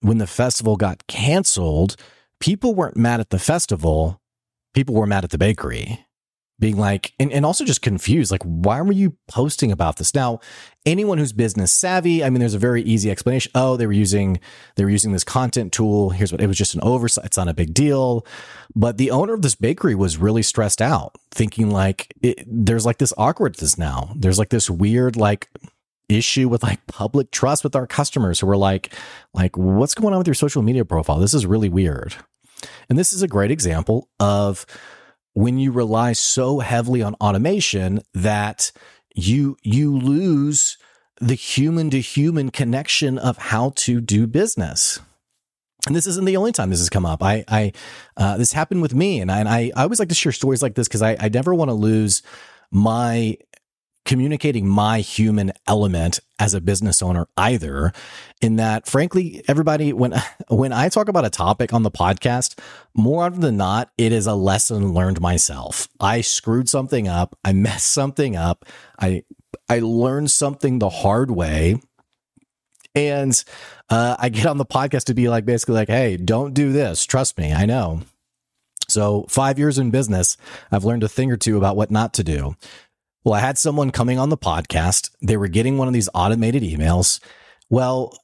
when 0.00 0.18
the 0.18 0.26
festival 0.26 0.76
got 0.76 1.06
canceled, 1.06 1.96
people 2.40 2.74
weren't 2.74 2.96
mad 2.96 3.20
at 3.20 3.30
the 3.30 3.38
festival. 3.38 4.20
People 4.74 4.94
were 4.94 5.06
mad 5.06 5.24
at 5.24 5.30
the 5.30 5.38
bakery 5.38 6.04
being 6.60 6.76
like, 6.76 7.12
and, 7.18 7.32
and 7.32 7.44
also 7.44 7.64
just 7.64 7.82
confused, 7.82 8.30
like, 8.30 8.42
why 8.44 8.80
were 8.80 8.92
you 8.92 9.16
posting 9.26 9.72
about 9.72 9.96
this? 9.96 10.14
Now, 10.14 10.38
anyone 10.86 11.18
who's 11.18 11.32
business 11.32 11.72
savvy, 11.72 12.22
I 12.22 12.30
mean, 12.30 12.38
there's 12.38 12.54
a 12.54 12.60
very 12.60 12.80
easy 12.82 13.10
explanation. 13.10 13.50
Oh, 13.56 13.76
they 13.76 13.86
were 13.86 13.92
using, 13.92 14.38
they 14.76 14.84
were 14.84 14.90
using 14.90 15.12
this 15.12 15.24
content 15.24 15.72
tool. 15.72 16.10
Here's 16.10 16.30
what 16.30 16.40
it 16.40 16.46
was 16.46 16.56
just 16.56 16.74
an 16.74 16.80
oversight. 16.82 17.24
It's 17.24 17.36
not 17.36 17.48
a 17.48 17.54
big 17.54 17.74
deal. 17.74 18.24
But 18.76 18.98
the 18.98 19.10
owner 19.10 19.34
of 19.34 19.42
this 19.42 19.56
bakery 19.56 19.96
was 19.96 20.16
really 20.16 20.42
stressed 20.42 20.80
out, 20.80 21.16
thinking 21.32 21.70
like, 21.70 22.14
it, 22.22 22.44
there's 22.46 22.86
like 22.86 22.98
this 22.98 23.12
awkwardness 23.18 23.76
now. 23.76 24.12
There's 24.14 24.38
like 24.38 24.50
this 24.50 24.70
weird, 24.70 25.16
like, 25.16 25.50
issue 26.08 26.48
with 26.48 26.62
like 26.62 26.86
public 26.86 27.30
trust 27.30 27.64
with 27.64 27.76
our 27.76 27.86
customers 27.86 28.40
who 28.40 28.48
are 28.48 28.56
like, 28.56 28.94
like, 29.32 29.56
what's 29.56 29.94
going 29.94 30.12
on 30.12 30.18
with 30.18 30.26
your 30.26 30.34
social 30.34 30.62
media 30.62 30.84
profile? 30.84 31.18
This 31.18 31.34
is 31.34 31.46
really 31.46 31.68
weird. 31.68 32.14
And 32.88 32.98
this 32.98 33.12
is 33.12 33.22
a 33.22 33.28
great 33.28 33.50
example 33.50 34.08
of, 34.20 34.66
when 35.36 35.58
you 35.58 35.72
rely 35.72 36.12
so 36.12 36.60
heavily 36.60 37.02
on 37.02 37.14
automation 37.14 38.00
that 38.14 38.70
you 39.16 39.56
you 39.62 39.98
lose 39.98 40.78
the 41.20 41.34
human 41.34 41.90
to 41.90 42.00
human 42.00 42.50
connection 42.50 43.18
of 43.18 43.36
how 43.36 43.70
to 43.70 44.00
do 44.00 44.28
business. 44.28 45.00
And 45.86 45.94
this 45.94 46.06
isn't 46.06 46.24
the 46.24 46.36
only 46.36 46.52
time 46.52 46.70
this 46.70 46.78
has 46.78 46.88
come 46.88 47.04
up. 47.04 47.22
I, 47.22 47.44
I, 47.48 47.72
uh, 48.16 48.36
this 48.36 48.52
happened 48.52 48.80
with 48.80 48.94
me, 48.94 49.20
and 49.20 49.30
I, 49.30 49.40
and 49.40 49.48
I, 49.48 49.72
I 49.76 49.82
always 49.82 49.98
like 49.98 50.08
to 50.08 50.14
share 50.14 50.32
stories 50.32 50.62
like 50.62 50.76
this 50.76 50.88
because 50.88 51.02
I, 51.02 51.16
I 51.20 51.28
never 51.28 51.52
want 51.52 51.68
to 51.68 51.74
lose 51.74 52.22
my 52.70 53.36
communicating 54.04 54.66
my 54.66 55.00
human 55.00 55.52
element 55.66 56.20
as 56.38 56.54
a 56.54 56.60
business 56.60 57.02
owner 57.02 57.26
either 57.36 57.92
in 58.40 58.56
that 58.56 58.86
frankly 58.86 59.42
everybody 59.48 59.92
when 59.92 60.14
when 60.48 60.72
I 60.72 60.88
talk 60.88 61.08
about 61.08 61.24
a 61.24 61.30
topic 61.30 61.72
on 61.72 61.82
the 61.82 61.90
podcast 61.90 62.58
more 62.94 63.24
often 63.24 63.40
than 63.40 63.56
not 63.56 63.90
it 63.96 64.12
is 64.12 64.26
a 64.26 64.34
lesson 64.34 64.92
learned 64.92 65.20
myself. 65.20 65.88
I 66.00 66.20
screwed 66.20 66.68
something 66.68 67.08
up. 67.08 67.36
I 67.44 67.52
messed 67.52 67.86
something 67.92 68.36
up. 68.36 68.64
I 68.98 69.24
I 69.68 69.78
learned 69.80 70.30
something 70.30 70.78
the 70.78 70.90
hard 70.90 71.30
way. 71.30 71.80
And 72.96 73.42
uh, 73.90 74.14
I 74.20 74.28
get 74.28 74.46
on 74.46 74.56
the 74.56 74.64
podcast 74.64 75.04
to 75.04 75.14
be 75.14 75.28
like 75.28 75.44
basically 75.44 75.74
like 75.74 75.88
hey 75.88 76.16
don't 76.16 76.54
do 76.54 76.72
this. 76.72 77.04
Trust 77.06 77.38
me. 77.38 77.52
I 77.52 77.66
know. 77.66 78.02
So, 78.88 79.24
five 79.28 79.58
years 79.58 79.78
in 79.78 79.90
business, 79.90 80.36
I've 80.70 80.84
learned 80.84 81.04
a 81.04 81.08
thing 81.08 81.30
or 81.30 81.36
two 81.36 81.56
about 81.56 81.74
what 81.74 81.90
not 81.90 82.12
to 82.14 82.22
do. 82.22 82.54
Well, 83.24 83.34
I 83.34 83.40
had 83.40 83.56
someone 83.56 83.90
coming 83.90 84.18
on 84.18 84.28
the 84.28 84.36
podcast. 84.36 85.10
They 85.22 85.36
were 85.36 85.48
getting 85.48 85.78
one 85.78 85.88
of 85.88 85.94
these 85.94 86.10
automated 86.14 86.62
emails. 86.62 87.20
Well, 87.70 88.16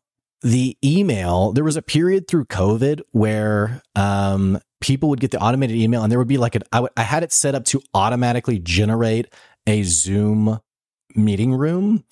the 0.42 0.76
email, 0.84 1.52
there 1.52 1.64
was 1.64 1.76
a 1.76 1.82
period 1.82 2.28
through 2.28 2.44
COVID 2.46 3.00
where 3.12 3.82
um, 3.96 4.58
people 4.80 5.08
would 5.08 5.20
get 5.20 5.30
the 5.30 5.40
automated 5.40 5.76
email 5.76 6.02
and 6.02 6.10
there 6.10 6.18
would 6.18 6.28
be 6.28 6.38
like 6.38 6.54
an, 6.54 6.62
I, 6.72 6.76
w- 6.78 6.92
I 6.96 7.02
had 7.02 7.22
it 7.22 7.32
set 7.32 7.54
up 7.54 7.64
to 7.66 7.82
automatically 7.94 8.58
generate 8.58 9.32
a 9.66 9.82
Zoom 9.82 10.60
meeting 11.14 11.54
room. 11.54 12.04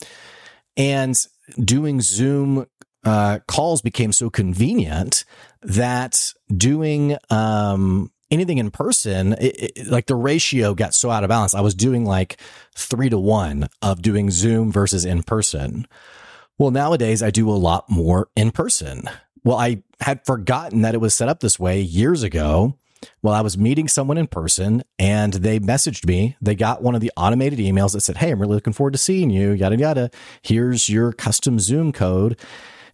And 0.76 1.16
doing 1.62 2.00
Zoom 2.00 2.66
uh, 3.04 3.40
calls 3.48 3.82
became 3.82 4.12
so 4.12 4.30
convenient 4.30 5.24
that 5.62 6.32
doing 6.54 7.16
um, 7.30 8.10
anything 8.30 8.58
in 8.58 8.70
person, 8.70 9.34
it, 9.34 9.76
it, 9.76 9.86
like 9.88 10.06
the 10.06 10.14
ratio 10.14 10.74
got 10.74 10.94
so 10.94 11.10
out 11.10 11.24
of 11.24 11.28
balance. 11.28 11.54
I 11.54 11.60
was 11.60 11.74
doing 11.74 12.04
like 12.04 12.38
three 12.74 13.08
to 13.08 13.18
one 13.18 13.68
of 13.82 14.02
doing 14.02 14.30
Zoom 14.30 14.70
versus 14.70 15.04
in 15.04 15.22
person. 15.22 15.86
Well, 16.58 16.70
nowadays 16.70 17.22
I 17.22 17.30
do 17.30 17.48
a 17.48 17.52
lot 17.52 17.88
more 17.88 18.28
in 18.36 18.50
person. 18.50 19.08
Well, 19.44 19.56
I 19.56 19.82
had 20.00 20.24
forgotten 20.26 20.82
that 20.82 20.94
it 20.94 21.00
was 21.00 21.14
set 21.14 21.28
up 21.28 21.40
this 21.40 21.58
way 21.58 21.80
years 21.80 22.22
ago. 22.22 22.76
Well, 23.22 23.34
I 23.34 23.42
was 23.42 23.56
meeting 23.56 23.86
someone 23.86 24.18
in 24.18 24.26
person 24.26 24.82
and 24.98 25.34
they 25.34 25.60
messaged 25.60 26.06
me. 26.06 26.36
They 26.42 26.56
got 26.56 26.82
one 26.82 26.96
of 26.96 27.00
the 27.00 27.12
automated 27.16 27.60
emails 27.60 27.92
that 27.92 28.00
said, 28.00 28.16
Hey, 28.16 28.32
I'm 28.32 28.40
really 28.40 28.54
looking 28.54 28.72
forward 28.72 28.92
to 28.92 28.98
seeing 28.98 29.30
you, 29.30 29.52
yada, 29.52 29.76
yada. 29.76 30.10
Here's 30.42 30.88
your 30.88 31.12
custom 31.12 31.60
Zoom 31.60 31.92
code. 31.92 32.38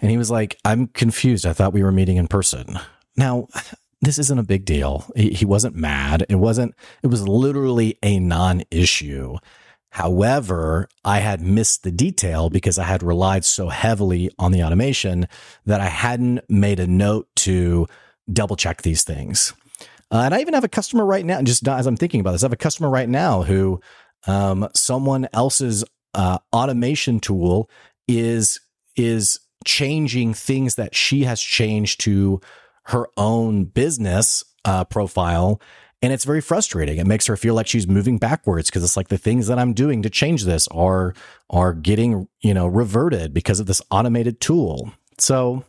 And 0.01 0.11
he 0.11 0.19
was 0.19 0.31
like, 0.31 0.59
I'm 0.65 0.89
confused. 0.89 1.47
I 1.47 1.55
thought 1.55 1.73
we 1.73 1.83
were 1.83 1.93
meeting 1.93 2.19
in 2.19 2.29
person. 2.29 2.79
Now, 3.17 3.49
this 4.05 4.19
isn't 4.19 4.39
a 4.39 4.45
big 4.45 4.65
deal. 4.65 5.05
He, 5.17 5.45
wasn't 5.45 5.77
mad. 5.77 6.27
It 6.29 6.37
wasn't, 6.37 6.75
it 7.03 7.09
was 7.09 7.27
literally 7.29 7.99
a 8.03 8.19
non 8.19 8.63
issue. 8.71 9.37
However, 9.91 10.89
I 11.05 11.21
had 11.21 11.41
missed 11.41 11.85
the 11.85 11.93
detail 11.93 12.51
because 12.51 12.79
I 12.79 12.85
had 12.85 13.03
relied 13.03 13.45
so 13.45 13.69
heavily 13.69 14.31
on 14.41 14.51
the 14.51 14.65
automation 14.65 15.29
that 15.67 15.81
I 15.81 15.87
hadn't 15.87 16.41
made 16.49 16.81
a 16.81 16.87
note 16.87 17.29
to 17.37 17.87
double 18.33 18.57
check 18.57 18.83
these 18.83 19.05
things. 19.05 19.53
Uh, 20.11 20.23
and 20.25 20.35
I 20.35 20.41
even 20.41 20.55
have 20.55 20.65
a 20.65 20.69
customer 20.69 21.05
right 21.05 21.25
now, 21.25 21.43
just 21.43 21.67
as 21.69 21.87
I'm 21.87 21.97
thinking 21.97 22.21
about 22.21 22.33
this, 22.33 22.43
I 22.43 22.47
have 22.47 22.53
a 22.53 22.57
customer 22.57 22.91
right 22.91 23.09
now 23.09 23.43
who 23.43 23.81
um, 24.27 24.69
someone 24.75 25.29
else's 25.33 25.85
uh, 26.15 26.39
automation 26.53 27.21
tool 27.21 27.71
is 28.09 28.61
is 28.97 29.41
changing 29.65 30.35
things 30.35 30.75
that 30.75 30.95
she 30.95 31.25
has 31.25 31.41
changed 31.41 32.01
to 32.01 32.41
her 32.85 33.09
own 33.17 33.65
business 33.65 34.45
uh, 34.65 34.85
profile. 34.85 35.61
And 36.03 36.13
it's 36.13 36.25
very 36.25 36.43
frustrating. 36.43 36.99
It 36.99 37.07
makes 37.07 37.27
her 37.27 37.37
feel 37.37 37.55
like 37.55 37.67
she's 37.67 37.87
moving 37.87 38.19
backwards 38.19 38.69
because 38.69 38.85
it's 38.85 38.97
like 38.97 39.09
the 39.09 39.17
things 39.17 39.47
that 39.47 39.59
I'm 39.59 39.73
doing 39.73 40.03
to 40.03 40.11
change 40.11 40.45
this 40.45 40.69
are 40.69 41.15
are 41.49 41.73
getting, 41.73 42.29
you 42.43 42.53
know, 42.53 42.67
reverted 42.67 43.33
because 43.33 43.59
of 43.59 43.67
this 43.67 43.81
automated 43.91 44.41
tool. 44.41 44.93
So 45.19 45.65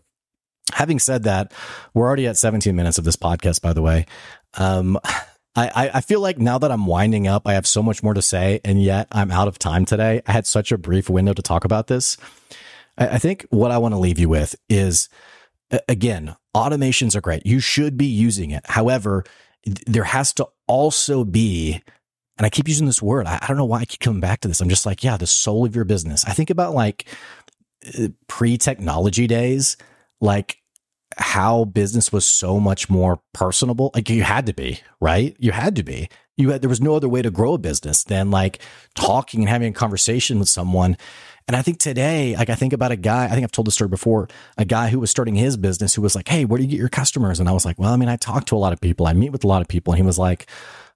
having 0.74 1.00
said 1.00 1.24
that, 1.24 1.54
we're 1.94 2.06
already 2.06 2.28
at 2.28 2.38
17 2.38 2.76
minutes 2.76 2.98
of 2.98 3.06
this 3.06 3.16
podcast, 3.16 3.62
by 3.62 3.72
the 3.72 3.82
way. 3.82 4.06
Um, 4.56 5.00
I, 5.58 5.90
I 5.94 6.02
feel 6.02 6.20
like 6.20 6.38
now 6.38 6.58
that 6.58 6.70
I'm 6.70 6.86
winding 6.86 7.30
up, 7.30 7.48
I 7.48 7.54
have 7.54 7.66
so 7.66 7.82
much 7.82 8.04
more 8.04 8.14
to 8.14 8.22
say, 8.22 8.60
and 8.66 8.84
yet 8.84 9.08
I'm 9.14 9.32
out 9.32 9.48
of 9.48 9.58
time 9.58 9.86
today. 9.86 10.22
I 10.28 10.34
had 10.34 10.46
such 10.46 10.74
a 10.74 10.78
brief 10.78 11.10
window 11.10 11.32
to 11.32 11.42
talk 11.42 11.64
about 11.64 11.88
this. 11.88 12.18
I, 12.98 13.08
I 13.08 13.18
think 13.20 13.46
what 13.52 13.72
I 13.72 13.78
want 13.78 13.94
to 13.94 13.98
leave 13.98 14.20
you 14.20 14.28
with 14.28 14.58
is 14.68 15.08
again, 15.88 16.36
automations 16.56 17.16
are 17.16 17.22
great. 17.22 17.46
You 17.46 17.60
should 17.60 17.98
be 17.98 18.06
using 18.06 18.52
it. 18.52 18.64
However, 18.66 19.26
there 19.86 20.06
has 20.06 20.34
to 20.34 20.48
also 20.68 21.24
be, 21.26 21.82
and 22.38 22.46
I 22.46 22.50
keep 22.50 22.68
using 22.68 22.88
this 22.88 23.02
word. 23.02 23.28
I, 23.28 23.40
I 23.42 23.48
don't 23.48 23.58
know 23.58 23.66
why 23.66 23.82
I 23.82 23.86
keep 23.86 24.00
coming 24.00 24.22
back 24.22 24.42
to 24.42 24.48
this. 24.48 24.62
I'm 24.62 24.70
just 24.70 24.86
like, 24.86 25.04
yeah, 25.04 25.18
the 25.18 25.28
soul 25.28 25.66
of 25.66 25.76
your 25.76 25.86
business. 25.86 26.24
I 26.26 26.32
think 26.32 26.50
about 26.50 26.74
like 26.74 27.08
uh, 28.00 28.08
pre 28.28 28.58
technology 28.58 29.28
days, 29.28 29.76
like 30.22 30.58
how 31.18 31.66
business 31.66 32.12
was 32.12 32.26
so 32.26 32.60
much 32.60 32.90
more 32.90 33.20
personable. 33.34 33.92
Like 33.94 34.10
you 34.10 34.24
had 34.24 34.46
to 34.46 34.54
be, 34.54 34.80
right? 35.00 35.36
You 35.40 35.52
had 35.52 35.76
to 35.76 35.84
be. 35.84 36.10
You 36.38 36.52
had, 36.52 36.62
there 36.62 36.70
was 36.70 36.82
no 36.82 36.96
other 36.96 37.08
way 37.10 37.22
to 37.22 37.32
grow 37.32 37.54
a 37.54 37.58
business 37.58 38.04
than 38.04 38.32
like 38.32 38.60
talking 38.96 39.42
and 39.42 39.50
having 39.50 39.70
a 39.70 39.74
conversation 39.74 40.40
with 40.40 40.50
someone 40.50 40.98
and 41.48 41.56
I 41.56 41.62
think 41.62 41.78
today, 41.78 42.36
like 42.36 42.50
I 42.50 42.56
think 42.56 42.74
about 42.74 42.92
a 42.92 42.96
guy, 42.96 43.26
I 43.26 43.30
think 43.30 43.44
I've 43.44 43.52
told 43.52 43.68
the 43.68 43.72
story 43.72 43.88
before, 43.88 44.28
a 44.58 44.66
guy 44.66 44.90
who 44.90 45.00
was 45.00 45.12
starting 45.12 45.36
his 45.36 45.58
business 45.58 45.94
who 45.94 46.02
was 46.02 46.16
like, 46.16 46.28
Hey, 46.28 46.44
where 46.44 46.58
do 46.58 46.64
you 46.64 46.70
get 46.70 46.80
your 46.80 46.90
customers? 46.90 47.40
And 47.40 47.48
I 47.48 47.52
was 47.52 47.66
like, 47.66 47.78
well, 47.78 47.94
I 47.94 47.98
mean, 47.98 48.10
I 48.10 48.16
talk 48.16 48.46
to 48.48 48.56
a 48.56 48.58
lot 48.58 48.74
of 48.74 48.82
people. 48.82 49.06
I 49.06 49.14
meet 49.14 49.32
with 49.32 49.44
a 49.44 49.48
lot 49.48 49.62
of 49.62 49.68
people. 49.68 49.94
And 49.94 50.00
he 50.00 50.06
was 50.06 50.18
like, 50.18 50.48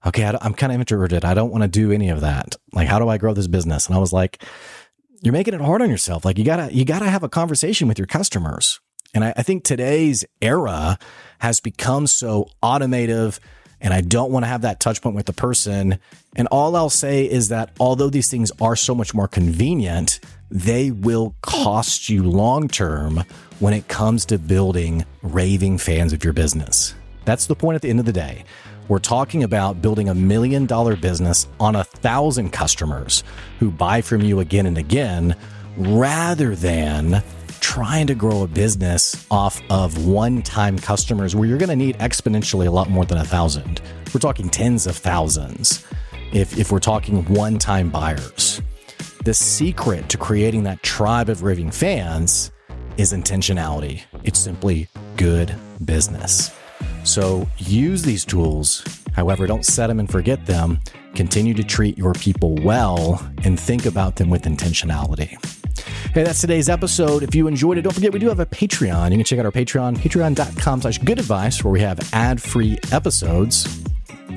okay, 0.04 0.24
I 0.24 0.44
am 0.44 0.54
kind 0.54 0.72
of 0.72 0.80
introverted. 0.80 1.24
I 1.24 1.34
don't 1.34 1.50
want 1.50 1.62
to 1.62 1.68
do 1.68 1.92
any 1.92 2.08
of 2.08 2.20
that. 2.22 2.56
Like, 2.72 2.88
how 2.88 2.98
do 2.98 3.08
I 3.08 3.18
grow 3.18 3.32
this 3.32 3.46
business? 3.46 3.86
And 3.86 3.94
I 3.94 3.98
was 3.98 4.12
like, 4.12 4.42
you're 5.22 5.32
making 5.32 5.54
it 5.54 5.60
hard 5.60 5.82
on 5.82 5.90
yourself. 5.90 6.24
Like 6.24 6.38
you 6.38 6.44
gotta, 6.44 6.74
you 6.74 6.84
gotta 6.84 7.08
have 7.08 7.22
a 7.22 7.28
conversation 7.28 7.86
with 7.86 7.98
your 7.98 8.06
customers. 8.06 8.80
And 9.14 9.24
I, 9.24 9.34
I 9.36 9.42
think 9.42 9.64
today's 9.64 10.24
era 10.40 10.98
has 11.40 11.60
become 11.60 12.06
so 12.06 12.48
automative 12.62 13.38
and 13.80 13.94
I 13.94 14.00
don't 14.00 14.30
want 14.30 14.44
to 14.44 14.48
have 14.48 14.62
that 14.62 14.80
touch 14.80 15.00
point 15.02 15.16
with 15.16 15.26
the 15.26 15.32
person. 15.32 15.98
And 16.36 16.48
all 16.48 16.76
I'll 16.76 16.90
say 16.90 17.24
is 17.24 17.48
that 17.48 17.70
although 17.80 18.10
these 18.10 18.30
things 18.30 18.52
are 18.60 18.76
so 18.76 18.94
much 18.94 19.14
more 19.14 19.28
convenient, 19.28 20.20
they 20.50 20.90
will 20.90 21.34
cost 21.42 22.08
you 22.08 22.22
long 22.22 22.68
term 22.68 23.24
when 23.58 23.74
it 23.74 23.88
comes 23.88 24.24
to 24.26 24.38
building 24.38 25.04
raving 25.22 25.78
fans 25.78 26.12
of 26.12 26.24
your 26.24 26.32
business. 26.32 26.94
That's 27.24 27.46
the 27.46 27.54
point 27.54 27.76
at 27.76 27.82
the 27.82 27.90
end 27.90 28.00
of 28.00 28.06
the 28.06 28.12
day. 28.12 28.44
We're 28.88 28.98
talking 28.98 29.44
about 29.44 29.80
building 29.80 30.08
a 30.08 30.14
million 30.14 30.66
dollar 30.66 30.96
business 30.96 31.46
on 31.60 31.76
a 31.76 31.84
thousand 31.84 32.50
customers 32.50 33.22
who 33.60 33.70
buy 33.70 34.00
from 34.00 34.22
you 34.22 34.40
again 34.40 34.66
and 34.66 34.76
again 34.76 35.36
rather 35.76 36.56
than 36.56 37.22
trying 37.60 38.06
to 38.06 38.14
grow 38.14 38.42
a 38.42 38.46
business 38.48 39.26
off 39.30 39.62
of 39.70 40.06
one 40.06 40.42
time 40.42 40.78
customers 40.78 41.36
where 41.36 41.48
you're 41.48 41.58
going 41.58 41.68
to 41.68 41.76
need 41.76 41.96
exponentially 41.98 42.66
a 42.66 42.70
lot 42.70 42.90
more 42.90 43.04
than 43.04 43.18
a 43.18 43.24
thousand. 43.24 43.80
We're 44.12 44.20
talking 44.20 44.48
tens 44.48 44.86
of 44.86 44.96
thousands 44.96 45.86
if, 46.32 46.58
if 46.58 46.72
we're 46.72 46.80
talking 46.80 47.24
one 47.26 47.58
time 47.58 47.90
buyers. 47.90 48.60
The 49.24 49.34
secret 49.34 50.08
to 50.08 50.16
creating 50.16 50.64
that 50.64 50.82
tribe 50.82 51.28
of 51.28 51.42
raving 51.42 51.70
fans 51.70 52.50
is 52.96 53.12
intentionality. 53.12 54.02
It's 54.24 54.38
simply 54.38 54.88
good 55.16 55.54
business. 55.84 56.50
So 57.04 57.46
use 57.58 58.02
these 58.02 58.24
tools. 58.24 58.84
However, 59.12 59.46
don't 59.46 59.64
set 59.64 59.88
them 59.88 60.00
and 60.00 60.10
forget 60.10 60.46
them. 60.46 60.80
Continue 61.14 61.54
to 61.54 61.64
treat 61.64 61.98
your 61.98 62.14
people 62.14 62.54
well 62.56 63.22
and 63.44 63.58
think 63.58 63.86
about 63.86 64.16
them 64.16 64.30
with 64.30 64.42
intentionality. 64.42 65.59
Hey, 66.12 66.24
that's 66.24 66.40
today's 66.40 66.68
episode. 66.68 67.22
If 67.22 67.36
you 67.36 67.46
enjoyed 67.46 67.78
it, 67.78 67.82
don't 67.82 67.92
forget 67.92 68.12
we 68.12 68.18
do 68.18 68.28
have 68.28 68.40
a 68.40 68.46
Patreon. 68.46 69.12
You 69.12 69.18
can 69.18 69.24
check 69.24 69.38
out 69.38 69.44
our 69.44 69.52
Patreon, 69.52 69.96
patreon.com 69.96 70.80
slash 70.82 70.98
good 70.98 71.20
advice, 71.20 71.62
where 71.62 71.70
we 71.70 71.80
have 71.82 72.00
ad-free 72.12 72.80
episodes. 72.90 73.80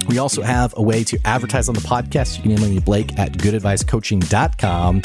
We 0.07 0.19
also 0.19 0.43
have 0.43 0.75
a 0.77 0.83
way 0.83 1.03
to 1.05 1.17
advertise 1.25 1.69
on 1.69 1.73
the 1.73 1.81
podcast. 1.81 2.37
You 2.37 2.43
can 2.43 2.51
email 2.51 2.69
me, 2.69 2.79
Blake 2.79 3.17
at 3.17 3.31
goodadvicecoaching.com. 3.31 5.01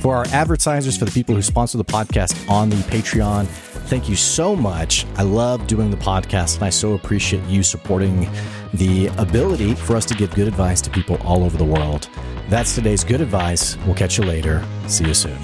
For 0.00 0.16
our 0.16 0.26
advertisers, 0.32 0.98
for 0.98 1.06
the 1.06 1.10
people 1.12 1.34
who 1.34 1.40
sponsor 1.40 1.78
the 1.78 1.84
podcast 1.84 2.46
on 2.46 2.68
the 2.68 2.76
Patreon, 2.76 3.46
thank 3.46 4.06
you 4.06 4.16
so 4.16 4.54
much. 4.54 5.06
I 5.16 5.22
love 5.22 5.66
doing 5.66 5.90
the 5.90 5.96
podcast, 5.96 6.56
and 6.56 6.64
I 6.64 6.70
so 6.70 6.92
appreciate 6.92 7.42
you 7.44 7.62
supporting 7.62 8.28
the 8.74 9.06
ability 9.16 9.76
for 9.76 9.96
us 9.96 10.04
to 10.06 10.14
give 10.14 10.34
good 10.34 10.48
advice 10.48 10.82
to 10.82 10.90
people 10.90 11.16
all 11.22 11.42
over 11.42 11.56
the 11.56 11.64
world. 11.64 12.10
That's 12.50 12.74
today's 12.74 13.02
good 13.02 13.22
advice. 13.22 13.78
We'll 13.86 13.94
catch 13.94 14.18
you 14.18 14.24
later. 14.24 14.62
See 14.88 15.06
you 15.06 15.14
soon. 15.14 15.38